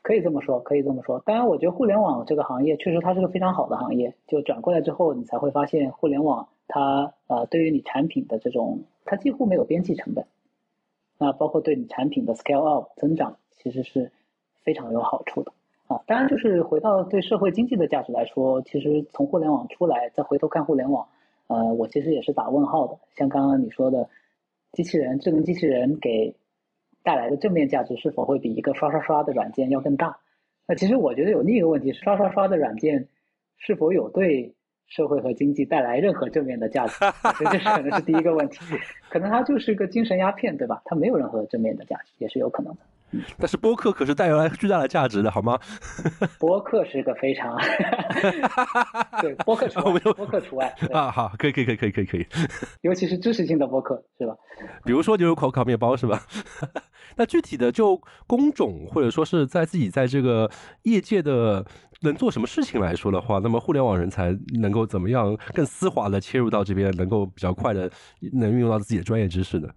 [0.04, 1.18] 可以这么说，可以这么说。
[1.26, 4.14] 当然，我觉得互联网这个行业确实它是个非常好的行业。
[4.28, 10.26] 就转过来之后，你才会发现互联网它呃对于你产品的这种，它几乎没有边际成本。
[11.18, 14.12] 那包括对你产品的 scale up 增长，其实是
[14.64, 15.54] 非常有好处的。
[15.88, 16.02] 啊。
[16.06, 21.08] 当然，就是回到对社会经济的价值来说，其实从互联网出来，再回头看互联网，
[21.48, 22.98] 呃，我其实也是打问号的。
[23.16, 24.10] 像刚刚你说的，
[24.74, 26.36] 机器人、智能机器人给
[27.04, 30.18] 带来的正面价值是否会比一个刷刷刷的软件要更大？
[30.66, 33.08] 那其实我觉得有另一个问题，刷刷刷的软件
[33.58, 34.56] 是否有对
[34.88, 36.94] 社会和经济带来任何正面的价值？
[37.38, 38.60] 这这可能是第一个问题，
[39.10, 40.82] 可能它就是个精神鸦片，对吧？
[40.86, 42.80] 它没有任何正面的价值，也是有可能的。
[43.38, 45.60] 但是播客可是带来巨大的价值的，好吗？
[46.40, 47.56] 播客是个非常，
[49.22, 52.26] 对播客除外，播客除外啊，好，可以，可以，可以，可以，可以，可以，
[52.82, 54.34] 尤其是知识性的播客，是吧？
[54.84, 56.24] 比如说牛肉烤烤面包，是吧？
[57.16, 60.50] 那具体的就工种或者说是在自己在这个
[60.84, 61.64] 业界的
[62.02, 67.90] 能做什么事情来说的话，那么互联网人才能够怎么样更丝滑的切入到这边，能够比较快的
[68.34, 69.70] 能运用到自己的专业知识呢？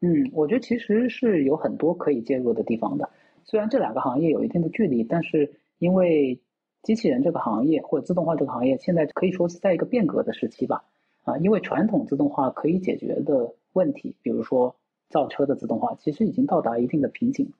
[0.00, 3.10] 嗯，我觉得其实是有很多可以介入的地方的。
[3.44, 6.40] 虽然这两个行业有一定的距离，但是因为
[6.82, 10.84] 机器人这个行业或者自动化这个行业现在可以说是在一个变革的时期吧。
[11.24, 14.74] 啊，因为传统自动化可以解决的问题，比如说
[15.10, 17.52] 造车的自动化，其实已经到达一定的瓶颈。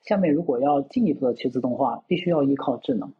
[0.00, 3.12] 下面如果要进一步的去自动化，必须要依靠智能。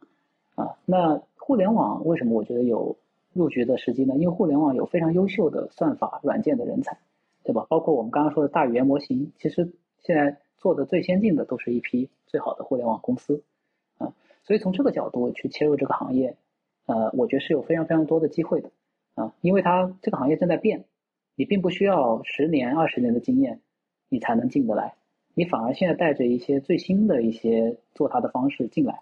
[0.55, 2.97] 啊，那互联网为什么我觉得有
[3.33, 4.15] 入局的时机呢？
[4.15, 6.97] 因为互联网有非常优秀的算法软件的人才。
[7.45, 7.63] 对吧？
[7.69, 13.43] 包括我们刚刚说的大语言模型，其实现在做的最先进的都是一批最好的互联网公司，
[13.99, 14.11] 啊，
[14.43, 16.35] 所以从这个角度去切入这个行业，
[16.87, 18.71] 呃，我觉得是有非常非常多的机会的，
[19.13, 20.85] 啊，因为它这个行业正在变，
[21.35, 23.61] 你并不需要十年二十年的经验，
[24.09, 24.95] 你才能进得来，
[25.35, 29.01] 你反而现在带着一些最新的一些做它的方式进来，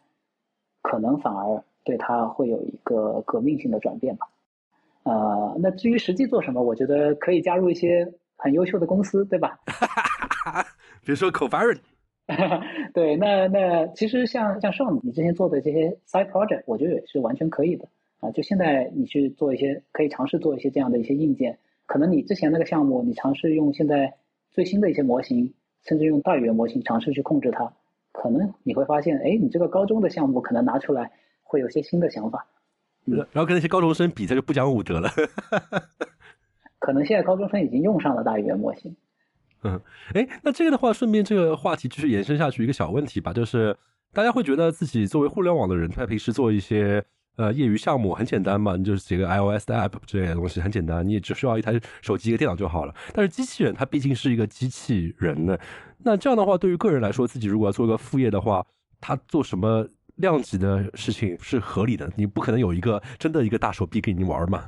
[0.82, 4.28] 可能反而对它会有一个革命性的转变吧，
[5.04, 8.14] 呃，那至于实际做什么，我觉得可以加入一些。
[8.44, 9.58] 很优秀的公司，对吧？
[11.06, 11.80] 比如说 c o v a r n
[12.94, 17.88] 对，那那其实像像上你之前做的这些 side project，我觉得也是完全可以的
[18.20, 18.30] 啊。
[18.32, 21.58] 就现在你去做一些，可以尝试做一些这样的一些硬件。
[21.86, 24.14] 可能你之前那个项目，你尝试用现在
[24.52, 25.54] 最新的一些模型，
[25.86, 27.72] 甚至用大语言模型尝试去控制它，
[28.12, 31.10] 可能你会发现，哎，你这个高中的项目可能拿出来
[31.44, 32.46] 会有些新的想法。
[33.06, 35.10] 然后跟那些高中生比，他就不讲武德了。
[36.86, 38.94] 可能现在高中生已经用上了大语言模型。
[39.64, 39.80] 嗯，
[40.14, 43.76] 哎，那这个的话，顺便这个话题继续延伸下去一个小问题吧，就是
[44.12, 47.02] 大家会觉得自己作为互联网的人，他平时做一些
[47.38, 52.94] 呃业余项目很简单嘛，你就是写个 iOS 的 app 之类东西很简单，你也只需要一台手机一个电脑就好了。
[53.14, 55.58] 但是机器人它毕竟是一个机器人呢，
[56.00, 58.66] 那这样的话，对于个人来说，自己如果要做一个副业的话，
[59.00, 62.12] 他做什么量级的事情是合理的？
[62.18, 64.66] 你不可能有一个真的一个大手臂给你玩嘛。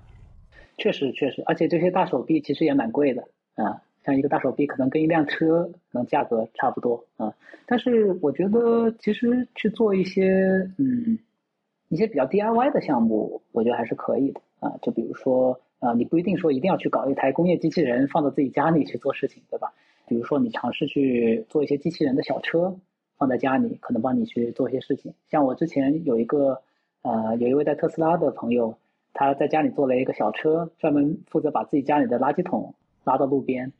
[0.77, 3.23] 确实确实，而且这些大手臂其实也蛮贵的
[3.55, 7.33] 啊，像一个大手臂可能跟一辆车可能价格差不多啊。
[7.65, 11.17] 但是我觉得其实去做一些嗯
[11.87, 14.77] 一些比较 DIY 的项目，我觉得还是可以的啊。
[14.81, 19.73] 就比如说啊，你不一定说一定要去搞一台工业机器人放到自己家里去做事情，对吧？
[20.07, 22.75] 比如说你尝试去做一些机器人的小车
[23.17, 25.13] 放在家里，可能帮你去做一些事情。
[25.31, 26.61] 像我之前有一个
[27.01, 28.77] 呃有一位在特斯拉的朋友。
[29.15, 32.75] 他在家里做了一个小车，专门负责把自己家里的垃圾桶
[33.05, 33.71] 拉到路边，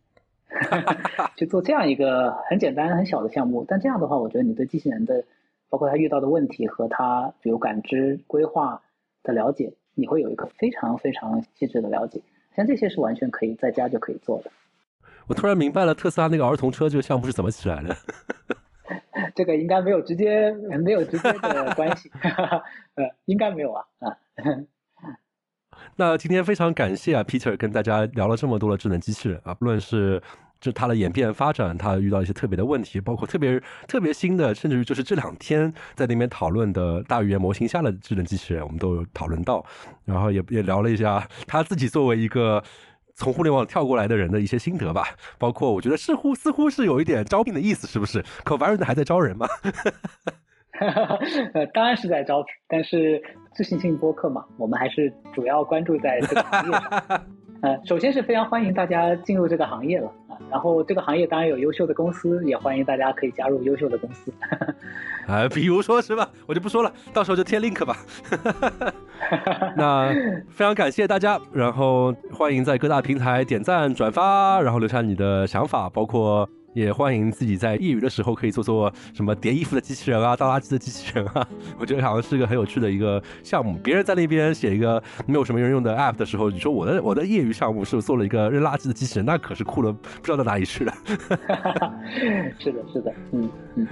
[1.36, 3.66] 去做这样一个很简单很小的项目。
[3.68, 5.26] 但这样的话，我觉得你对机器人的，
[5.70, 8.82] 包括他遇到的问题和他比如感知、规划
[9.24, 12.22] 的了解，你会有一个非常非常细致的了解。
[12.56, 14.50] 像这些是完全可以在家就可以做的。
[15.28, 17.94] 我突然明白了特斯拉那个儿童车这个项目是怎么起来的。
[19.36, 22.10] 这个应该没有直接没有直接的关系，
[22.96, 24.16] 呃，应该没有啊啊。
[25.98, 30.22] 那今天非常感谢啊，Peter 跟大家聊了这么多的智能机器人啊，不论是
[30.60, 39.66] 就它的演变发展，它遇到一些特别的问题，包括特别特别新的，甚至于就是这两天在那边讨论的大语言模型下的智能机器人，我们都有讨论到，
[40.04, 42.62] 然后也也聊了一下他自己作为一个
[43.14, 45.08] 从互联网跳过来的人的一些心得吧，
[45.38, 48.22] 包括我觉得似乎似乎是有一点招聘的意思，是不是？
[48.44, 49.48] 可玩人的还在招人吗？
[51.54, 53.24] 呃， 当然是在招，但是
[53.56, 57.22] 自信性播客嘛，我们还是主要关注在这个行业上。
[57.62, 64.32] 呃，首先是非常欢迎大家进入这个行业了啊，然后这个行业当然有优秀的公司，也欢迎大家可以加入优秀的公司。
[65.26, 66.30] 啊，比如说是吧？
[66.46, 67.96] 我就不说了，到时候就贴 link 吧。
[69.76, 70.14] 那
[70.50, 76.48] 非常感谢大家，然后欢迎在各大平台点赞、转发，然后留下你的想法，包括。
[76.76, 81.48] 也欢迎自己在业余的时候可以做做什么叠衣服的机器人啊、倒垃圾的机器人啊，
[81.80, 83.80] 我觉得好像是个很有趣的一个项目。
[83.82, 90.94] 别人在那边写一个没有什么人用的 app 的时候，你说我的我的业余项目是做了一个扔垃圾的机器人，那可是酷的不知道到哪里去了。
[92.60, 93.88] 是的，是的，嗯嗯。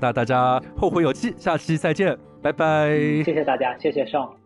[0.00, 2.88] 那大家后会有期，下期再见，拜拜。
[3.24, 4.41] 谢谢大家，谢谢上。